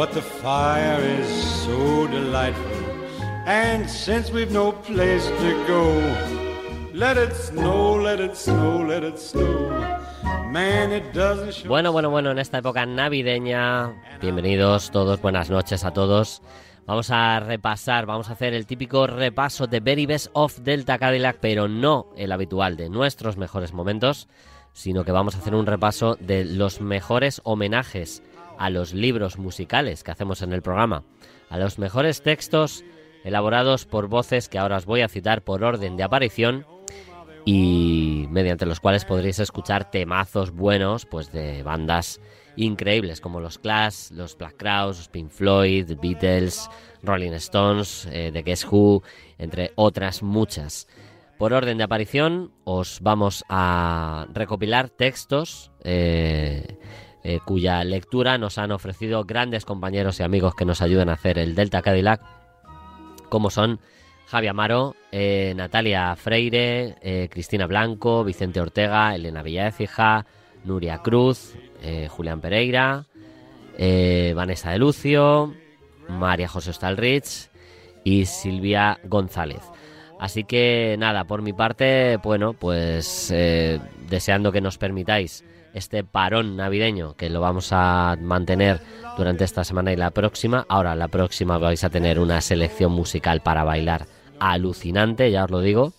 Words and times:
But 0.00 0.12
the 0.14 0.22
fire 0.22 0.98
is 1.20 1.28
so 1.62 2.06
delightful. 2.06 2.64
And 3.44 3.86
since 3.86 4.32
we've 4.32 4.50
no 4.50 4.72
place 4.72 5.26
to 5.26 5.64
go, 5.68 5.84
let 6.94 7.18
it 7.18 7.36
snow, 7.36 8.00
let 8.00 8.18
it 8.18 8.34
snow, 8.34 8.82
let 8.82 9.04
it 9.04 9.18
snow. 9.18 9.68
Bueno, 11.68 11.92
bueno, 11.92 12.08
bueno, 12.08 12.30
en 12.30 12.38
esta 12.38 12.58
época 12.58 12.86
navideña, 12.86 13.92
bienvenidos 14.22 14.90
todos, 14.90 15.20
buenas 15.20 15.50
noches 15.50 15.84
a 15.84 15.92
todos. 15.92 16.40
Vamos 16.86 17.10
a 17.10 17.38
repasar, 17.38 18.06
vamos 18.06 18.30
a 18.30 18.32
hacer 18.32 18.54
el 18.54 18.64
típico 18.64 19.06
repaso 19.06 19.66
de 19.66 19.80
Very 19.80 20.06
Best 20.06 20.28
of 20.32 20.60
Delta 20.60 20.98
Cadillac, 20.98 21.36
pero 21.40 21.68
no 21.68 22.06
el 22.16 22.32
habitual 22.32 22.78
de 22.78 22.88
nuestros 22.88 23.36
mejores 23.36 23.74
momentos, 23.74 24.28
sino 24.72 25.04
que 25.04 25.12
vamos 25.12 25.36
a 25.36 25.38
hacer 25.38 25.54
un 25.54 25.66
repaso 25.66 26.16
de 26.20 26.46
los 26.46 26.80
mejores 26.80 27.42
homenajes 27.44 28.22
a 28.60 28.68
los 28.68 28.92
libros 28.92 29.38
musicales 29.38 30.04
que 30.04 30.10
hacemos 30.10 30.42
en 30.42 30.52
el 30.52 30.60
programa, 30.60 31.02
a 31.48 31.56
los 31.56 31.78
mejores 31.78 32.20
textos 32.20 32.84
elaborados 33.24 33.86
por 33.86 34.08
voces 34.08 34.50
que 34.50 34.58
ahora 34.58 34.76
os 34.76 34.84
voy 34.84 35.00
a 35.00 35.08
citar 35.08 35.40
por 35.40 35.64
orden 35.64 35.96
de 35.96 36.02
aparición 36.02 36.66
y 37.46 38.26
mediante 38.28 38.66
los 38.66 38.78
cuales 38.78 39.06
podréis 39.06 39.38
escuchar 39.38 39.90
temazos 39.90 40.50
buenos 40.50 41.06
pues 41.06 41.32
de 41.32 41.62
bandas 41.62 42.20
increíbles 42.56 43.22
como 43.22 43.40
los 43.40 43.58
Clash, 43.58 44.10
los 44.10 44.36
Black 44.36 44.58
Crowes, 44.58 44.98
los 44.98 45.08
Pink 45.08 45.30
Floyd, 45.30 45.92
Beatles, 46.02 46.68
Rolling 47.02 47.32
Stones, 47.32 48.06
eh, 48.12 48.28
The 48.30 48.42
Guess 48.42 48.66
Who, 48.70 49.02
entre 49.38 49.72
otras 49.76 50.22
muchas. 50.22 50.86
Por 51.38 51.54
orden 51.54 51.78
de 51.78 51.84
aparición, 51.84 52.52
os 52.64 53.00
vamos 53.00 53.42
a 53.48 54.26
recopilar 54.34 54.90
textos 54.90 55.70
eh, 55.82 56.76
eh, 57.22 57.40
cuya 57.44 57.82
lectura 57.84 58.38
nos 58.38 58.58
han 58.58 58.72
ofrecido 58.72 59.24
grandes 59.24 59.64
compañeros 59.64 60.20
y 60.20 60.22
amigos 60.22 60.54
que 60.54 60.64
nos 60.64 60.82
ayudan 60.82 61.08
a 61.08 61.14
hacer 61.14 61.38
el 61.38 61.54
Delta 61.54 61.82
Cadillac, 61.82 62.20
como 63.28 63.50
son 63.50 63.80
Javi 64.26 64.48
Amaro, 64.48 64.96
eh, 65.12 65.52
Natalia 65.56 66.14
Freire, 66.16 67.28
Cristina 67.30 67.66
Blanco, 67.66 68.24
Vicente 68.24 68.60
Ortega, 68.60 69.14
Elena 69.14 69.42
Villaecija, 69.42 70.26
Nuria 70.64 70.98
Cruz, 70.98 71.54
Julián 72.08 72.40
Pereira, 72.40 73.06
Vanessa 74.34 74.70
de 74.70 74.78
Lucio, 74.78 75.54
María 76.08 76.48
José 76.48 76.72
Stalrich 76.72 77.50
y 78.04 78.26
Silvia 78.26 78.98
González. 79.04 79.62
Así 80.20 80.44
que 80.44 80.96
nada, 80.98 81.24
por 81.24 81.40
mi 81.40 81.54
parte, 81.54 82.18
bueno, 82.18 82.52
pues 82.52 83.30
eh, 83.32 83.80
deseando 84.08 84.52
que 84.52 84.60
nos 84.60 84.76
permitáis 84.76 85.44
este 85.74 86.04
parón 86.04 86.56
navideño 86.56 87.14
que 87.14 87.30
lo 87.30 87.40
vamos 87.40 87.70
a 87.72 88.16
mantener 88.20 88.80
durante 89.16 89.44
esta 89.44 89.64
semana 89.64 89.92
y 89.92 89.96
la 89.96 90.10
próxima. 90.10 90.66
Ahora, 90.68 90.94
la 90.94 91.08
próxima 91.08 91.58
vais 91.58 91.84
a 91.84 91.90
tener 91.90 92.18
una 92.18 92.40
selección 92.40 92.92
musical 92.92 93.40
para 93.40 93.64
bailar 93.64 94.06
alucinante, 94.38 95.30
ya 95.30 95.44
os 95.44 95.50
lo 95.50 95.60
digo. 95.60 95.92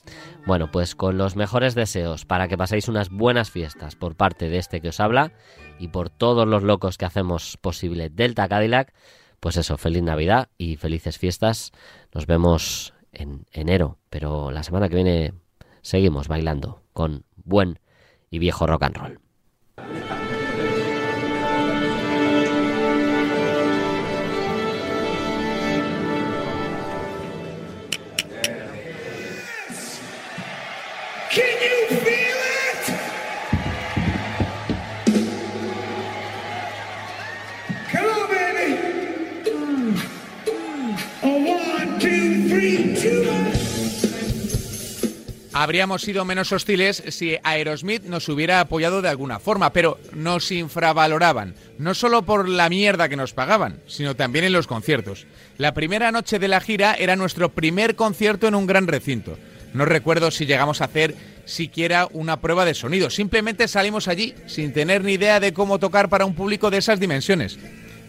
Bueno, 0.45 0.71
pues 0.71 0.95
con 0.95 1.17
los 1.17 1.35
mejores 1.35 1.75
deseos 1.75 2.25
para 2.25 2.47
que 2.47 2.57
paséis 2.57 2.87
unas 2.87 3.09
buenas 3.09 3.51
fiestas 3.51 3.95
por 3.95 4.15
parte 4.15 4.49
de 4.49 4.57
este 4.57 4.81
que 4.81 4.89
os 4.89 4.99
habla 4.99 5.31
y 5.79 5.89
por 5.89 6.09
todos 6.09 6.47
los 6.47 6.63
locos 6.63 6.97
que 6.97 7.05
hacemos 7.05 7.57
posible 7.57 8.09
Delta 8.09 8.47
Cadillac, 8.47 8.93
pues 9.39 9.57
eso, 9.57 9.77
feliz 9.77 10.03
Navidad 10.03 10.49
y 10.57 10.77
felices 10.77 11.17
fiestas. 11.17 11.71
Nos 12.13 12.25
vemos 12.25 12.93
en 13.11 13.45
enero, 13.51 13.97
pero 14.09 14.51
la 14.51 14.63
semana 14.63 14.89
que 14.89 14.95
viene 14.95 15.33
seguimos 15.81 16.27
bailando 16.27 16.83
con 16.93 17.25
buen 17.35 17.79
y 18.29 18.39
viejo 18.39 18.65
rock 18.67 18.83
and 18.83 18.97
roll. 18.97 19.30
Yeah. 19.89 20.17
habríamos 45.53 46.01
sido 46.01 46.25
menos 46.25 46.51
hostiles 46.51 47.03
si 47.09 47.37
Aerosmith 47.43 48.03
nos 48.03 48.27
hubiera 48.29 48.59
apoyado 48.59 49.01
de 49.01 49.09
alguna 49.09 49.39
forma, 49.39 49.73
pero 49.73 49.99
nos 50.13 50.51
infravaloraban, 50.51 51.55
no 51.77 51.93
solo 51.93 52.23
por 52.23 52.47
la 52.47 52.69
mierda 52.69 53.09
que 53.09 53.17
nos 53.17 53.33
pagaban, 53.33 53.79
sino 53.87 54.15
también 54.15 54.45
en 54.45 54.53
los 54.53 54.67
conciertos. 54.67 55.25
La 55.57 55.73
primera 55.73 56.11
noche 56.11 56.39
de 56.39 56.47
la 56.47 56.61
gira 56.61 56.93
era 56.93 57.15
nuestro 57.15 57.49
primer 57.49 57.95
concierto 57.95 58.47
en 58.47 58.55
un 58.55 58.67
gran 58.67 58.87
recinto. 58.87 59.37
No 59.73 59.85
recuerdo 59.85 60.31
si 60.31 60.45
llegamos 60.45 60.81
a 60.81 60.85
hacer 60.85 61.15
siquiera 61.45 62.07
una 62.11 62.39
prueba 62.39 62.65
de 62.65 62.73
sonido, 62.73 63.09
simplemente 63.09 63.67
salimos 63.67 64.07
allí 64.07 64.35
sin 64.47 64.73
tener 64.73 65.03
ni 65.03 65.13
idea 65.13 65.39
de 65.39 65.53
cómo 65.53 65.79
tocar 65.79 66.09
para 66.09 66.25
un 66.25 66.35
público 66.35 66.69
de 66.69 66.77
esas 66.77 66.99
dimensiones. 66.99 67.57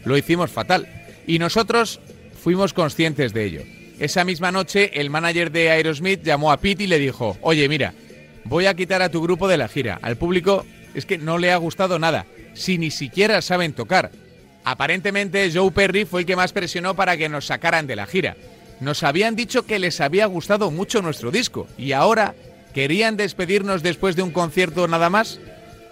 Lo 0.05 0.17
hicimos 0.17 0.51
fatal 0.51 0.89
y 1.27 1.39
nosotros 1.39 2.01
fuimos 2.43 2.73
conscientes 2.73 3.33
de 3.33 3.45
ello. 3.45 3.81
Esa 4.03 4.25
misma 4.25 4.51
noche, 4.51 5.01
el 5.01 5.11
manager 5.11 5.53
de 5.53 5.71
Aerosmith 5.71 6.25
llamó 6.25 6.51
a 6.51 6.57
Pete 6.57 6.83
y 6.83 6.87
le 6.89 6.99
dijo, 6.99 7.39
oye, 7.41 7.69
mira, 7.69 7.95
voy 8.43 8.67
a 8.67 8.75
quitar 8.75 9.01
a 9.01 9.11
tu 9.11 9.23
grupo 9.23 9.47
de 9.47 9.57
la 9.57 9.69
gira. 9.69 10.01
Al 10.03 10.17
público 10.17 10.67
es 10.93 11.07
que 11.07 11.19
no 11.19 11.39
le 11.39 11.53
ha 11.53 11.57
gustado 11.57 12.01
nada, 12.01 12.27
si 12.53 12.79
ni 12.79 12.91
siquiera 12.91 13.41
saben 13.43 13.75
tocar. 13.75 14.11
Aparentemente 14.65 15.49
Joe 15.55 15.71
Perry 15.71 16.05
fue 16.05 16.23
el 16.23 16.27
que 16.27 16.35
más 16.35 16.53
presionó 16.53 16.97
para 16.97 17.17
que 17.17 17.29
nos 17.29 17.47
sacaran 17.47 17.87
de 17.87 17.95
la 17.95 18.07
gira. 18.07 18.37
Nos 18.81 19.05
habían 19.05 19.37
dicho 19.37 19.67
que 19.67 19.79
les 19.79 20.01
había 20.01 20.27
gustado 20.27 20.73
mucho 20.73 21.01
nuestro 21.01 21.31
disco 21.31 21.69
y 21.79 21.93
ahora 21.93 22.35
querían 22.75 23.17
despedirnos 23.17 23.85
después 23.85 24.17
de 24.17 24.23
un 24.23 24.33
concierto 24.33 24.89
nada 24.89 25.11
más. 25.11 25.39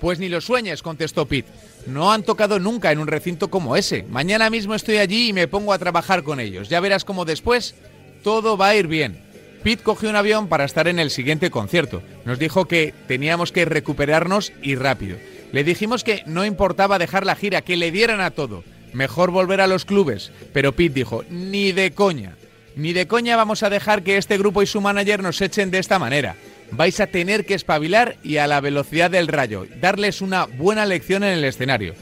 Pues 0.01 0.19
ni 0.19 0.29
lo 0.29 0.41
sueñes, 0.41 0.83
contestó 0.83 1.27
Pete. 1.27 1.53
No 1.87 2.13
han 2.13 2.25
tocado 2.25 2.59
nunca 2.59 2.91
en 2.91 2.99
un 2.99 3.07
recinto 3.07 3.51
como 3.51 3.77
ese. 3.77 4.03
Mañana 4.03 4.51
mismo 4.51 4.75
estoy 4.75 4.97
allí 4.97 5.29
y 5.29 5.33
me 5.33 5.47
pongo 5.47 5.73
a 5.73 5.79
trabajar 5.79 6.25
con 6.25 6.41
ellos. 6.41 6.69
Ya 6.69 6.81
verás 6.81 7.05
cómo 7.05 7.25
después 7.25 7.77
todo 8.23 8.57
va 8.57 8.69
a 8.69 8.77
ir 8.77 8.87
bien. 8.87 9.21
Pete 9.63 9.83
cogió 9.83 10.09
un 10.09 10.17
avión 10.17 10.49
para 10.49 10.65
estar 10.65 10.89
en 10.89 10.99
el 10.99 11.11
siguiente 11.11 11.51
concierto. 11.51 12.03
Nos 12.25 12.39
dijo 12.39 12.65
que 12.65 12.95
teníamos 13.07 13.53
que 13.53 13.65
recuperarnos 13.65 14.53
y 14.63 14.75
rápido. 14.75 15.19
Le 15.53 15.65
dijimos 15.65 16.05
que 16.05 16.23
no 16.27 16.45
importaba 16.45 16.99
dejar 16.99 17.27
la 17.27 17.37
gira, 17.37 17.63
que 17.63 17.77
le 17.77 17.91
dieran 17.91 18.21
a 18.21 18.31
todo. 18.31 18.65
Mejor 18.93 19.31
volver 19.31 19.61
a 19.61 19.67
los 19.67 19.85
clubes. 19.85 20.33
Pero 20.53 20.73
Pete 20.73 20.95
dijo, 20.95 21.25
ni 21.29 21.73
de 21.73 21.91
coña. 21.91 22.37
Ni 22.77 22.93
de 22.93 23.07
coña 23.07 23.37
vamos 23.37 23.63
a 23.63 23.71
dejar 23.71 24.03
que 24.03 24.17
este 24.17 24.39
grupo 24.39 24.63
y 24.63 24.67
su 24.67 24.81
manager 24.81 25.23
nos 25.23 25.41
echen 25.43 25.71
de 25.71 25.79
esta 25.79 25.99
manera. 25.99 26.37
Vais 26.71 26.99
a 27.01 27.09
tener 27.09 27.45
que 27.45 27.55
espabilar 27.55 28.17
y 28.23 28.37
a 28.39 28.47
la 28.47 28.61
velocidad 28.61 29.11
del 29.11 29.27
rayo, 29.27 29.67
darles 29.81 30.21
una 30.21 30.47
buena 30.47 30.87
lección 30.87 31.25
en 31.25 31.33
el 31.33 31.45
escenario. 31.45 31.95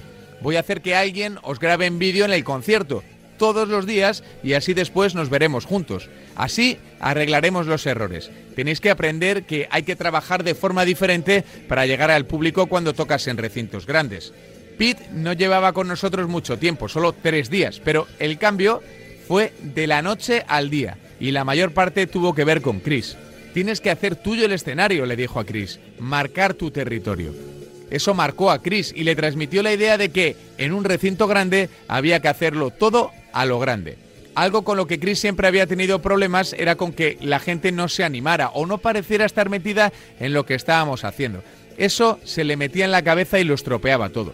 Voy 0.43 0.57
a 0.57 0.61
hacer 0.61 0.83
que 0.83 0.95
alguien 0.95 1.39
os 1.43 1.59
grabe 1.59 1.87
en 1.87 1.99
vídeo 1.99 2.25
en 2.27 2.33
el 2.33 2.45
concierto 2.45 3.03
todos 3.39 3.69
los 3.69 3.87
días 3.87 4.23
y 4.43 4.53
así 4.53 4.75
después 4.75 5.15
nos 5.15 5.31
veremos 5.31 5.65
juntos. 5.65 6.11
Así 6.37 6.79
arreglaremos 7.01 7.67
los 7.67 7.87
errores. 7.87 8.31
Tenéis 8.55 8.81
que 8.81 8.91
aprender 8.91 9.45
que 9.45 9.69
hay 9.71 9.85
que 9.85 9.97
trabajar 9.97 10.45
de 10.45 10.55
forma 10.55 10.85
diferente 10.85 11.45
para 11.69 11.87
llegar 11.87 12.11
al 12.11 12.27
público 12.27 12.67
cuando 12.67 12.93
tocas 12.93 13.27
en 13.29 13.39
recintos 13.39 13.87
grandes. 13.87 14.33
Pete 14.77 15.09
no 15.13 15.33
llevaba 15.33 15.73
con 15.73 15.89
nosotros 15.89 16.29
mucho 16.29 16.59
tiempo, 16.59 16.89
solo 16.89 17.13
tres 17.13 17.51
días, 17.51 17.81
pero 17.85 18.07
el 18.19 18.39
cambio 18.39 18.83
fue 19.27 19.53
de 19.63 19.87
la 19.87 20.03
noche 20.03 20.45
al 20.47 20.71
día 20.71 20.99
y 21.19 21.33
la 21.33 21.45
mayor 21.45 21.73
parte 21.73 22.07
tuvo 22.07 22.35
que 22.35 22.45
ver 22.45 22.63
con 22.63 22.81
Chris. 22.81 23.17
Tienes 23.55 23.81
que 23.81 23.91
hacer 23.91 24.15
tuyo 24.15 24.45
el 24.45 24.53
escenario, 24.53 25.05
le 25.07 25.17
dijo 25.17 25.41
a 25.41 25.45
Chris, 25.45 25.81
marcar 25.99 26.55
tu 26.55 26.71
territorio. 26.71 27.58
Eso 27.91 28.15
marcó 28.15 28.51
a 28.51 28.63
Chris 28.63 28.93
y 28.95 29.05
le 29.05 29.17
transmitió 29.17 29.63
la 29.63 29.73
idea 29.73 29.99
de 29.99 30.11
que 30.11 30.37
en 30.59 30.73
un 30.73 30.85
recinto 30.85 31.27
grande 31.27 31.69
había 31.89 32.21
que 32.21 32.29
hacerlo 32.29 32.71
todo 32.71 33.11
a 33.33 33.47
lo 33.47 33.59
grande. 33.59 33.97
Algo 34.35 34.63
con 34.63 34.77
lo 34.77 34.87
que 34.87 35.01
Chris 35.01 35.19
siempre 35.19 35.49
había 35.49 35.67
tenido 35.67 36.01
problemas 36.01 36.53
era 36.53 36.77
con 36.77 36.93
que 36.93 37.19
la 37.21 37.41
gente 37.41 37.73
no 37.73 37.89
se 37.89 38.05
animara 38.05 38.51
o 38.51 38.67
no 38.67 38.79
pareciera 38.79 39.27
estar 39.27 39.49
metida 39.49 39.93
en 40.21 40.33
lo 40.33 40.47
que 40.47 40.55
estábamos 40.55 41.05
haciendo. 41.05 41.43
Eso 41.77 42.21
se 42.25 42.45
le 42.45 42.57
metía 42.57 42.85
en 42.85 42.93
la 42.93 43.03
cabeza 43.03 43.41
y 43.41 43.45
lo 43.45 43.55
estropeaba 43.55 44.11
todo. 44.11 44.33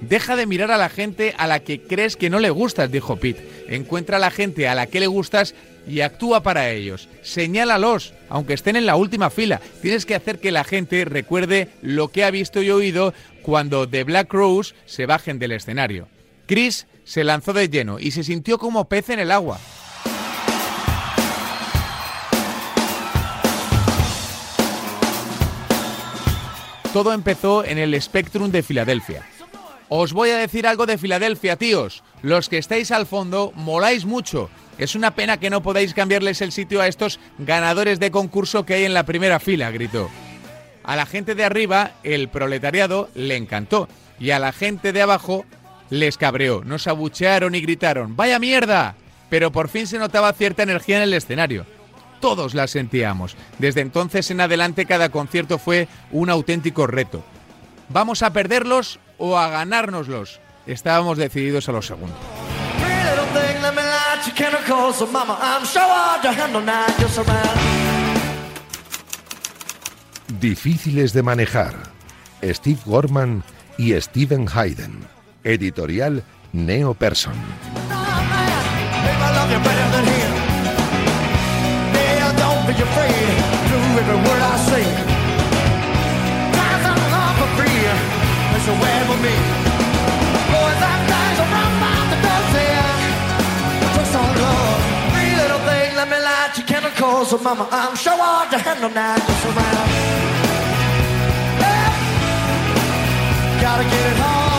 Deja 0.00 0.34
de 0.34 0.46
mirar 0.46 0.70
a 0.70 0.78
la 0.78 0.88
gente 0.88 1.34
a 1.36 1.46
la 1.46 1.60
que 1.60 1.82
crees 1.82 2.16
que 2.16 2.30
no 2.30 2.40
le 2.40 2.50
gustas, 2.50 2.90
dijo 2.90 3.16
Pete. 3.16 3.64
Encuentra 3.68 4.16
a 4.16 4.20
la 4.20 4.30
gente 4.30 4.66
a 4.66 4.74
la 4.74 4.86
que 4.86 5.00
le 5.00 5.06
gustas 5.06 5.54
y 5.86 6.00
actúa 6.00 6.42
para 6.42 6.70
ellos. 6.70 7.08
Señálalos, 7.22 8.14
aunque 8.28 8.54
estén 8.54 8.76
en 8.76 8.86
la 8.86 8.96
última 8.96 9.30
fila. 9.30 9.60
Tienes 9.82 10.06
que 10.06 10.14
hacer 10.14 10.38
que 10.38 10.52
la 10.52 10.64
gente 10.64 11.04
recuerde 11.04 11.68
lo 11.82 12.08
que 12.08 12.24
ha 12.24 12.30
visto 12.30 12.62
y 12.62 12.70
oído 12.70 13.12
cuando 13.42 13.88
The 13.88 14.04
Black 14.04 14.32
Rose 14.32 14.74
se 14.86 15.06
bajen 15.06 15.38
del 15.38 15.52
escenario. 15.52 16.08
Chris 16.46 16.86
se 17.04 17.24
lanzó 17.24 17.52
de 17.52 17.68
lleno 17.68 17.98
y 17.98 18.12
se 18.12 18.24
sintió 18.24 18.58
como 18.58 18.88
pez 18.88 19.10
en 19.10 19.20
el 19.20 19.30
agua. 19.30 19.58
Todo 26.92 27.12
empezó 27.12 27.64
en 27.64 27.78
el 27.78 28.00
Spectrum 28.02 28.50
de 28.50 28.64
Filadelfia. 28.64 29.24
Os 29.92 30.12
voy 30.12 30.30
a 30.30 30.36
decir 30.36 30.68
algo 30.68 30.86
de 30.86 30.98
Filadelfia, 30.98 31.56
tíos. 31.56 32.04
Los 32.22 32.48
que 32.48 32.58
estáis 32.58 32.92
al 32.92 33.06
fondo 33.06 33.52
moláis 33.56 34.04
mucho. 34.04 34.48
Es 34.78 34.94
una 34.94 35.16
pena 35.16 35.40
que 35.40 35.50
no 35.50 35.64
podáis 35.64 35.94
cambiarles 35.94 36.40
el 36.42 36.52
sitio 36.52 36.80
a 36.80 36.86
estos 36.86 37.18
ganadores 37.38 37.98
de 37.98 38.12
concurso 38.12 38.64
que 38.64 38.74
hay 38.74 38.84
en 38.84 38.94
la 38.94 39.02
primera 39.02 39.40
fila, 39.40 39.72
gritó. 39.72 40.08
A 40.84 40.94
la 40.94 41.06
gente 41.06 41.34
de 41.34 41.42
arriba, 41.42 41.90
el 42.04 42.28
proletariado, 42.28 43.10
le 43.16 43.34
encantó. 43.34 43.88
Y 44.20 44.30
a 44.30 44.38
la 44.38 44.52
gente 44.52 44.92
de 44.92 45.02
abajo, 45.02 45.44
les 45.90 46.16
cabreó. 46.16 46.62
Nos 46.62 46.86
abuchearon 46.86 47.56
y 47.56 47.60
gritaron, 47.60 48.14
¡vaya 48.14 48.38
mierda! 48.38 48.94
Pero 49.28 49.50
por 49.50 49.68
fin 49.68 49.88
se 49.88 49.98
notaba 49.98 50.32
cierta 50.32 50.62
energía 50.62 50.98
en 50.98 51.02
el 51.02 51.14
escenario 51.14 51.66
todos 52.20 52.52
la 52.52 52.66
sentíamos. 52.66 53.34
Desde 53.58 53.80
entonces 53.80 54.30
en 54.30 54.42
adelante 54.42 54.84
cada 54.84 55.08
concierto 55.08 55.56
fue 55.56 55.88
un 56.10 56.28
auténtico 56.28 56.86
reto. 56.86 57.24
¿Vamos 57.88 58.22
a 58.22 58.34
perderlos 58.34 59.00
o 59.20 59.38
a 59.38 59.48
ganárnoslos? 59.48 60.40
Estábamos 60.66 61.18
decididos 61.18 61.68
a 61.68 61.72
lo 61.72 61.82
segundo. 61.82 62.16
Difíciles 70.40 71.12
de 71.12 71.22
manejar. 71.22 71.74
Steve 72.42 72.80
Gorman 72.86 73.44
y 73.78 74.00
Steven 74.00 74.48
Hayden. 74.52 75.06
Editorial 75.44 76.24
Neo 76.52 76.94
Person. 76.94 77.34
be 82.76 82.82
afraid. 82.82 83.26
Do 83.70 83.78
every 84.00 84.18
word 84.26 84.42
I 84.42 84.56
say. 84.70 84.84
Guys, 86.54 86.84
I'm 86.86 87.00
love 87.10 87.34
for 87.40 87.50
free. 87.58 87.82
It's 88.54 88.68
a 88.68 88.76
way 88.82 88.99
So, 97.30 97.38
mama, 97.38 97.68
I'm 97.70 97.94
sure 97.94 98.16
hard 98.16 98.50
to 98.50 98.58
handle 98.58 98.90
now. 98.90 99.14
Just 99.14 99.44
around. 99.46 99.90
Gotta 103.62 103.84
get 103.84 104.06
it 104.10 104.16
hard. 104.18 104.50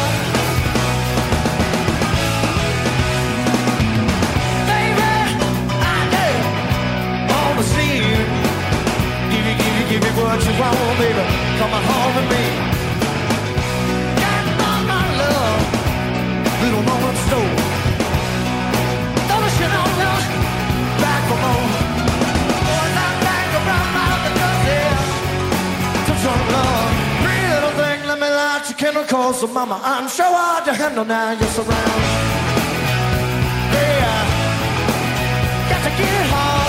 give 9.32 9.46
it, 9.46 9.58
give 9.58 9.76
it, 9.82 9.90
give 9.90 10.02
me 10.02 10.10
what 10.22 10.40
you 10.40 10.54
want, 10.58 10.98
baby. 10.98 11.26
Come 11.60 11.74
on 11.74 11.84
home 11.84 12.16
with 12.16 12.30
me. 12.32 12.71
Your. 29.32 29.40
So, 29.40 29.48
mama, 29.48 29.80
I'm 29.84 30.08
sure 30.10 30.26
hard 30.26 30.66
to 30.66 30.74
handle 30.74 31.06
now. 31.06 31.32
You're 31.32 31.48
surrounded. 31.50 32.32
Yeah, 33.74 34.50
got 35.70 35.84
to 35.84 35.90
get 35.98 36.22
it 36.22 36.61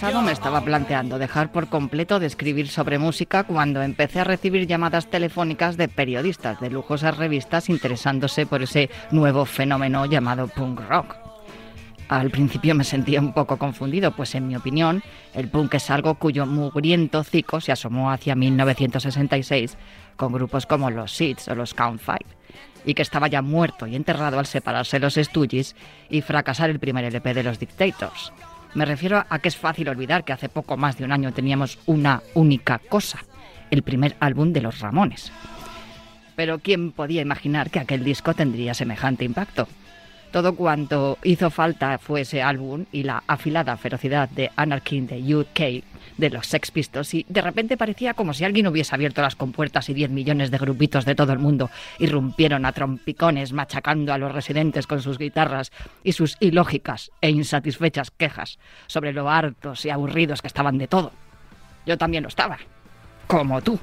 pasado 0.00 0.20
me 0.20 0.32
estaba 0.32 0.60
planteando 0.60 1.18
dejar 1.18 1.50
por 1.50 1.68
completo 1.68 2.20
de 2.20 2.26
escribir 2.26 2.68
sobre 2.68 2.98
música 2.98 3.44
cuando 3.44 3.80
empecé 3.80 4.20
a 4.20 4.24
recibir 4.24 4.66
llamadas 4.66 5.06
telefónicas 5.06 5.78
de 5.78 5.88
periodistas 5.88 6.60
de 6.60 6.68
lujosas 6.68 7.16
revistas 7.16 7.70
interesándose 7.70 8.44
por 8.44 8.62
ese 8.62 8.90
nuevo 9.10 9.46
fenómeno 9.46 10.04
llamado 10.04 10.48
punk 10.48 10.80
rock. 10.86 11.16
Al 12.10 12.30
principio 12.30 12.74
me 12.74 12.84
sentía 12.84 13.20
un 13.20 13.32
poco 13.32 13.56
confundido, 13.56 14.10
pues 14.10 14.34
en 14.34 14.46
mi 14.46 14.54
opinión, 14.54 15.02
el 15.32 15.48
punk 15.48 15.72
es 15.72 15.90
algo 15.90 16.16
cuyo 16.16 16.44
mugriento 16.44 17.24
cico 17.24 17.62
se 17.62 17.72
asomó 17.72 18.10
hacia 18.10 18.34
1966 18.34 19.78
con 20.16 20.30
grupos 20.30 20.66
como 20.66 20.90
los 20.90 21.12
Seeds 21.12 21.48
o 21.48 21.54
los 21.54 21.72
Count 21.72 22.02
Five, 22.02 22.26
y 22.84 22.92
que 22.92 23.00
estaba 23.00 23.28
ya 23.28 23.40
muerto 23.40 23.86
y 23.86 23.96
enterrado 23.96 24.38
al 24.38 24.44
separarse 24.44 24.98
los 24.98 25.14
Stooges 25.14 25.74
y 26.10 26.20
fracasar 26.20 26.68
el 26.68 26.80
primer 26.80 27.06
LP 27.06 27.32
de 27.32 27.42
los 27.44 27.58
Dictators. 27.58 28.30
Me 28.74 28.84
refiero 28.84 29.24
a 29.28 29.38
que 29.38 29.48
es 29.48 29.56
fácil 29.56 29.88
olvidar 29.88 30.24
que 30.24 30.32
hace 30.32 30.48
poco 30.48 30.76
más 30.76 30.98
de 30.98 31.04
un 31.04 31.12
año 31.12 31.32
teníamos 31.32 31.78
una 31.86 32.22
única 32.34 32.78
cosa, 32.78 33.20
el 33.70 33.82
primer 33.82 34.16
álbum 34.20 34.52
de 34.52 34.60
los 34.60 34.80
Ramones. 34.80 35.32
Pero 36.34 36.58
¿quién 36.58 36.92
podía 36.92 37.22
imaginar 37.22 37.70
que 37.70 37.78
aquel 37.78 38.04
disco 38.04 38.34
tendría 38.34 38.74
semejante 38.74 39.24
impacto? 39.24 39.66
Todo 40.30 40.54
cuanto 40.54 41.18
hizo 41.22 41.50
falta 41.50 41.98
fue 41.98 42.20
ese 42.22 42.42
álbum 42.42 42.84
y 42.92 43.04
la 43.04 43.22
afilada 43.26 43.76
ferocidad 43.76 44.28
de 44.28 44.50
Anarchy 44.56 45.02
the 45.02 45.34
UK 45.34 45.82
de 46.16 46.30
los 46.30 46.46
Sex 46.46 46.70
Pistols 46.70 47.14
y 47.14 47.26
de 47.28 47.42
repente 47.42 47.76
parecía 47.76 48.14
como 48.14 48.32
si 48.32 48.44
alguien 48.44 48.66
hubiese 48.66 48.94
abierto 48.94 49.22
las 49.22 49.36
compuertas 49.36 49.88
y 49.88 49.94
10 49.94 50.10
millones 50.10 50.50
de 50.50 50.58
grupitos 50.58 51.04
de 51.04 51.14
todo 51.14 51.32
el 51.32 51.38
mundo 51.38 51.70
irrumpieron 51.98 52.64
a 52.64 52.72
trompicones 52.72 53.52
machacando 53.52 54.12
a 54.12 54.18
los 54.18 54.32
residentes 54.32 54.86
con 54.86 55.02
sus 55.02 55.18
guitarras 55.18 55.72
y 56.02 56.12
sus 56.12 56.36
ilógicas 56.40 57.10
e 57.20 57.30
insatisfechas 57.30 58.10
quejas 58.10 58.58
sobre 58.86 59.12
lo 59.12 59.28
hartos 59.30 59.84
y 59.84 59.90
aburridos 59.90 60.40
que 60.40 60.48
estaban 60.48 60.78
de 60.78 60.88
todo. 60.88 61.12
Yo 61.86 61.96
también 61.98 62.22
lo 62.22 62.28
estaba, 62.28 62.58
como 63.26 63.62
tú. 63.62 63.78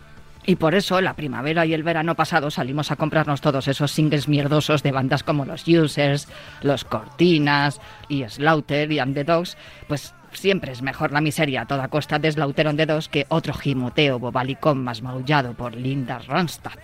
Y 0.45 0.57
por 0.57 0.75
eso 0.75 0.99
la 0.99 1.13
primavera 1.13 1.65
y 1.65 1.73
el 1.73 1.83
verano 1.83 2.15
pasado 2.15 2.51
salimos 2.51 2.91
a 2.91 2.97
comprarnos 2.97 3.39
todos 3.39 3.69
esos 3.69 3.91
singles 3.91 4.27
mierdosos 4.27 4.83
de 4.83 4.91
bandas 4.91 5.23
como 5.23 5.45
los 5.45 5.65
Users, 5.67 6.27
los 6.61 6.83
Cortinas 6.83 7.79
y 8.09 8.27
Slaughter 8.27 8.91
y 8.91 8.99
Underdogs, 8.99 9.57
pues 9.87 10.13
siempre 10.35 10.71
es 10.71 10.81
mejor 10.81 11.11
la 11.11 11.21
miseria 11.21 11.61
a 11.61 11.65
toda 11.65 11.87
costa 11.87 12.19
de 12.19 12.31
Slaughter 12.31 12.75
the 12.75 12.85
Dogs 12.85 13.07
que 13.07 13.25
otro 13.29 13.53
gimoteo 13.53 14.19
bobalicón 14.19 14.83
más 14.83 15.01
maullado 15.01 15.53
por 15.53 15.75
Linda 15.75 16.19
Ronstadt. 16.19 16.79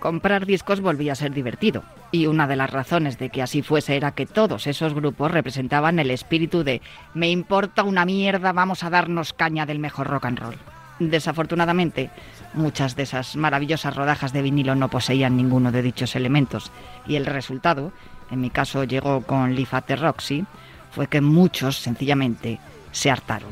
Comprar 0.00 0.46
discos 0.46 0.80
volvía 0.80 1.12
a 1.12 1.16
ser 1.16 1.32
divertido, 1.32 1.82
y 2.10 2.26
una 2.26 2.46
de 2.46 2.56
las 2.56 2.70
razones 2.70 3.18
de 3.18 3.28
que 3.28 3.42
así 3.42 3.62
fuese 3.62 3.96
era 3.96 4.12
que 4.12 4.26
todos 4.26 4.66
esos 4.66 4.94
grupos 4.94 5.30
representaban 5.30 5.98
el 5.98 6.10
espíritu 6.10 6.64
de 6.64 6.80
me 7.12 7.30
importa 7.30 7.82
una 7.82 8.04
mierda, 8.04 8.52
vamos 8.52 8.82
a 8.82 8.90
darnos 8.90 9.32
caña 9.32 9.66
del 9.66 9.78
mejor 9.78 10.06
rock 10.06 10.24
and 10.24 10.38
roll. 10.38 10.56
Desafortunadamente, 11.00 12.10
muchas 12.54 12.96
de 12.96 13.04
esas 13.04 13.36
maravillosas 13.36 13.94
rodajas 13.96 14.32
de 14.32 14.42
vinilo 14.42 14.74
no 14.74 14.88
poseían 14.88 15.36
ninguno 15.36 15.72
de 15.72 15.82
dichos 15.82 16.16
elementos, 16.16 16.72
y 17.06 17.16
el 17.16 17.26
resultado, 17.26 17.92
en 18.30 18.40
mi 18.40 18.50
caso 18.50 18.84
llegó 18.84 19.22
con 19.22 19.54
Leaf 19.54 19.72
Roxy, 19.98 20.46
fue 20.90 21.06
que 21.06 21.20
muchos 21.20 21.76
sencillamente 21.76 22.58
se 22.92 23.10
hartaron. 23.10 23.50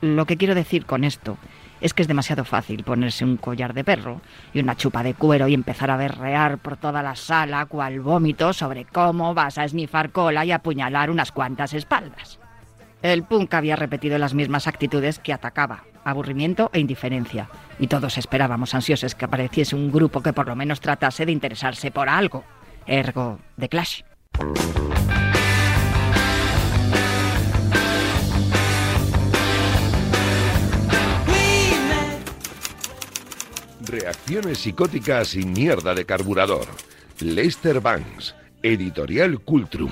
Lo 0.00 0.26
que 0.26 0.36
quiero 0.36 0.54
decir 0.54 0.86
con 0.86 1.04
esto 1.04 1.36
es 1.80 1.94
que 1.94 2.02
es 2.02 2.08
demasiado 2.08 2.44
fácil 2.44 2.84
ponerse 2.84 3.24
un 3.24 3.36
collar 3.36 3.74
de 3.74 3.84
perro 3.84 4.20
y 4.52 4.60
una 4.60 4.76
chupa 4.76 5.02
de 5.02 5.14
cuero 5.14 5.48
y 5.48 5.54
empezar 5.54 5.90
a 5.90 5.96
berrear 5.96 6.58
por 6.58 6.76
toda 6.76 7.02
la 7.02 7.16
sala 7.16 7.66
cual 7.66 8.00
vómito 8.00 8.52
sobre 8.52 8.84
cómo 8.84 9.34
vas 9.34 9.58
a 9.58 9.64
esnifar 9.64 10.10
cola 10.10 10.44
y 10.44 10.52
apuñalar 10.52 11.10
unas 11.10 11.32
cuantas 11.32 11.74
espaldas. 11.74 12.38
El 13.02 13.22
punk 13.22 13.54
había 13.54 13.76
repetido 13.76 14.18
las 14.18 14.34
mismas 14.34 14.66
actitudes 14.66 15.18
que 15.18 15.32
atacaba, 15.32 15.84
aburrimiento 16.04 16.70
e 16.74 16.80
indiferencia, 16.80 17.48
y 17.78 17.86
todos 17.86 18.18
esperábamos 18.18 18.74
ansiosos 18.74 19.14
que 19.14 19.24
apareciese 19.24 19.74
un 19.74 19.90
grupo 19.90 20.22
que 20.22 20.34
por 20.34 20.48
lo 20.48 20.56
menos 20.56 20.80
tratase 20.80 21.24
de 21.24 21.32
interesarse 21.32 21.90
por 21.90 22.10
algo, 22.10 22.44
ergo 22.86 23.38
The 23.58 23.68
Clash. 23.70 24.02
Reacciones 33.90 34.58
psicóticas 34.58 35.34
y 35.34 35.44
mierda 35.44 35.96
de 35.96 36.06
carburador. 36.06 36.66
Lester 37.18 37.80
Banks, 37.80 38.36
Editorial 38.62 39.40
Cultrum. 39.40 39.90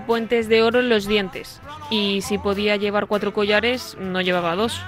Puentes 0.00 0.48
de 0.48 0.62
oro 0.62 0.80
en 0.80 0.88
los 0.88 1.06
dientes 1.06 1.60
y 1.90 2.20
si 2.22 2.38
podía 2.38 2.76
llevar 2.76 3.06
cuatro 3.06 3.32
collares, 3.32 3.96
no 4.00 4.20
llevaba 4.20 4.56
dos. 4.56 4.80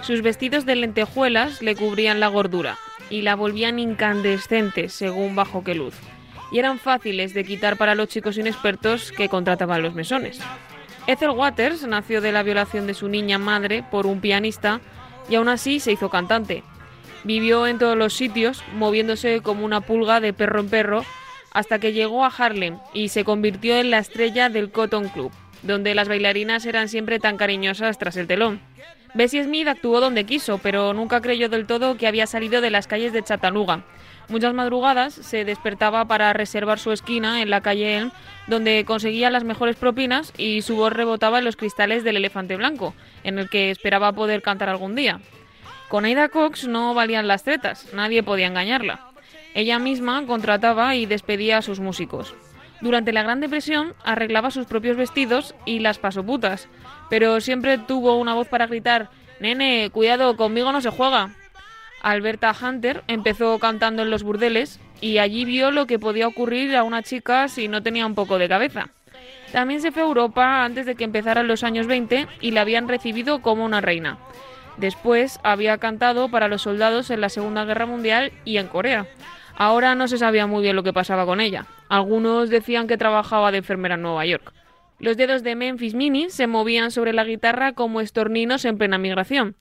Sus 0.00 0.22
vestidos 0.22 0.64
de 0.64 0.76
lentejuelas 0.76 1.60
le 1.62 1.76
cubrían 1.76 2.20
la 2.20 2.28
gordura 2.28 2.78
y 3.10 3.22
la 3.22 3.36
volvían 3.36 3.78
incandescente 3.78 4.88
según 4.88 5.34
bajo 5.34 5.62
qué 5.64 5.74
luz, 5.74 5.94
y 6.52 6.58
eran 6.58 6.78
fáciles 6.78 7.34
de 7.34 7.44
quitar 7.44 7.76
para 7.76 7.94
los 7.94 8.08
chicos 8.08 8.38
inexpertos 8.38 9.12
que 9.12 9.28
contrataban 9.28 9.82
los 9.82 9.94
mesones. 9.94 10.40
Ethel 11.06 11.30
Waters 11.30 11.86
nació 11.86 12.20
de 12.20 12.32
la 12.32 12.42
violación 12.42 12.86
de 12.86 12.94
su 12.94 13.08
niña 13.08 13.38
madre 13.38 13.84
por 13.90 14.06
un 14.06 14.20
pianista 14.20 14.80
y 15.28 15.34
aún 15.34 15.48
así 15.48 15.80
se 15.80 15.92
hizo 15.92 16.08
cantante. 16.08 16.62
Vivió 17.24 17.66
en 17.66 17.78
todos 17.78 17.96
los 17.96 18.14
sitios, 18.14 18.62
moviéndose 18.74 19.40
como 19.42 19.64
una 19.64 19.80
pulga 19.80 20.20
de 20.20 20.32
perro 20.32 20.60
en 20.60 20.70
perro, 20.70 21.04
hasta 21.52 21.78
que 21.78 21.92
llegó 21.92 22.24
a 22.24 22.28
Harlem 22.36 22.78
y 22.92 23.08
se 23.08 23.24
convirtió 23.24 23.76
en 23.76 23.90
la 23.90 23.98
estrella 23.98 24.48
del 24.48 24.70
Cotton 24.70 25.08
Club, 25.08 25.32
donde 25.62 25.94
las 25.94 26.08
bailarinas 26.08 26.66
eran 26.66 26.88
siempre 26.88 27.18
tan 27.18 27.36
cariñosas 27.36 27.98
tras 27.98 28.16
el 28.16 28.26
telón. 28.26 28.60
Bessie 29.14 29.42
Smith 29.42 29.66
actuó 29.66 30.00
donde 30.00 30.24
quiso, 30.24 30.58
pero 30.58 30.94
nunca 30.94 31.20
creyó 31.20 31.48
del 31.48 31.66
todo 31.66 31.96
que 31.96 32.06
había 32.06 32.26
salido 32.26 32.60
de 32.60 32.70
las 32.70 32.86
calles 32.86 33.12
de 33.12 33.24
Chattanooga. 33.24 33.84
Muchas 34.28 34.54
madrugadas 34.54 35.12
se 35.12 35.44
despertaba 35.44 36.04
para 36.04 36.32
reservar 36.32 36.78
su 36.78 36.92
esquina 36.92 37.42
en 37.42 37.50
la 37.50 37.62
calle 37.62 37.96
Elm, 37.96 38.12
donde 38.46 38.84
conseguía 38.84 39.28
las 39.28 39.42
mejores 39.42 39.74
propinas 39.74 40.32
y 40.38 40.62
su 40.62 40.76
voz 40.76 40.92
rebotaba 40.92 41.40
en 41.40 41.44
los 41.44 41.56
cristales 41.56 42.04
del 42.04 42.16
elefante 42.16 42.56
blanco, 42.56 42.94
en 43.24 43.40
el 43.40 43.50
que 43.50 43.72
esperaba 43.72 44.12
poder 44.12 44.42
cantar 44.42 44.68
algún 44.68 44.94
día. 44.94 45.20
Con 45.88 46.04
Aida 46.04 46.28
Cox 46.28 46.68
no 46.68 46.94
valían 46.94 47.26
las 47.26 47.42
tretas, 47.42 47.92
nadie 47.92 48.22
podía 48.22 48.46
engañarla. 48.46 49.09
Ella 49.54 49.78
misma 49.78 50.24
contrataba 50.26 50.94
y 50.96 51.06
despedía 51.06 51.58
a 51.58 51.62
sus 51.62 51.80
músicos. 51.80 52.34
Durante 52.80 53.12
la 53.12 53.22
Gran 53.22 53.40
Depresión 53.40 53.94
arreglaba 54.04 54.50
sus 54.50 54.66
propios 54.66 54.96
vestidos 54.96 55.54
y 55.66 55.80
las 55.80 55.98
pasoputas, 55.98 56.68
pero 57.10 57.40
siempre 57.40 57.78
tuvo 57.78 58.16
una 58.16 58.34
voz 58.34 58.48
para 58.48 58.66
gritar, 58.66 59.10
Nene, 59.40 59.90
cuidado, 59.90 60.36
conmigo 60.36 60.70
no 60.70 60.80
se 60.80 60.90
juega. 60.90 61.34
Alberta 62.02 62.54
Hunter 62.54 63.02
empezó 63.08 63.58
cantando 63.58 64.02
en 64.02 64.10
los 64.10 64.22
burdeles 64.22 64.80
y 65.00 65.18
allí 65.18 65.44
vio 65.44 65.70
lo 65.70 65.86
que 65.86 65.98
podía 65.98 66.28
ocurrir 66.28 66.76
a 66.76 66.84
una 66.84 67.02
chica 67.02 67.48
si 67.48 67.68
no 67.68 67.82
tenía 67.82 68.06
un 68.06 68.14
poco 68.14 68.38
de 68.38 68.48
cabeza. 68.48 68.88
También 69.52 69.80
se 69.80 69.92
fue 69.92 70.02
a 70.02 70.06
Europa 70.06 70.64
antes 70.64 70.86
de 70.86 70.94
que 70.94 71.04
empezaran 71.04 71.48
los 71.48 71.64
años 71.64 71.86
20 71.86 72.28
y 72.40 72.50
la 72.52 72.60
habían 72.60 72.88
recibido 72.88 73.42
como 73.42 73.64
una 73.64 73.80
reina. 73.80 74.18
Después 74.76 75.40
había 75.42 75.78
cantado 75.78 76.30
para 76.30 76.48
los 76.48 76.62
soldados 76.62 77.10
en 77.10 77.20
la 77.20 77.28
Segunda 77.28 77.64
Guerra 77.64 77.86
Mundial 77.86 78.32
y 78.44 78.58
en 78.58 78.68
Corea. 78.68 79.06
Ahora 79.60 79.94
no 79.94 80.08
se 80.08 80.16
sabía 80.16 80.46
muy 80.46 80.62
bien 80.62 80.74
lo 80.74 80.82
que 80.82 80.94
pasaba 80.94 81.26
con 81.26 81.38
ella. 81.38 81.66
Algunos 81.90 82.48
decían 82.48 82.86
que 82.86 82.96
trabajaba 82.96 83.52
de 83.52 83.58
enfermera 83.58 83.96
en 83.96 84.00
Nueva 84.00 84.24
York. 84.24 84.54
Los 84.98 85.18
dedos 85.18 85.42
de 85.42 85.54
Memphis 85.54 85.92
Mini 85.92 86.30
se 86.30 86.46
movían 86.46 86.90
sobre 86.90 87.12
la 87.12 87.24
guitarra 87.24 87.74
como 87.74 88.00
estorninos 88.00 88.64
en 88.64 88.78
plena 88.78 88.96
migración. 88.96 89.56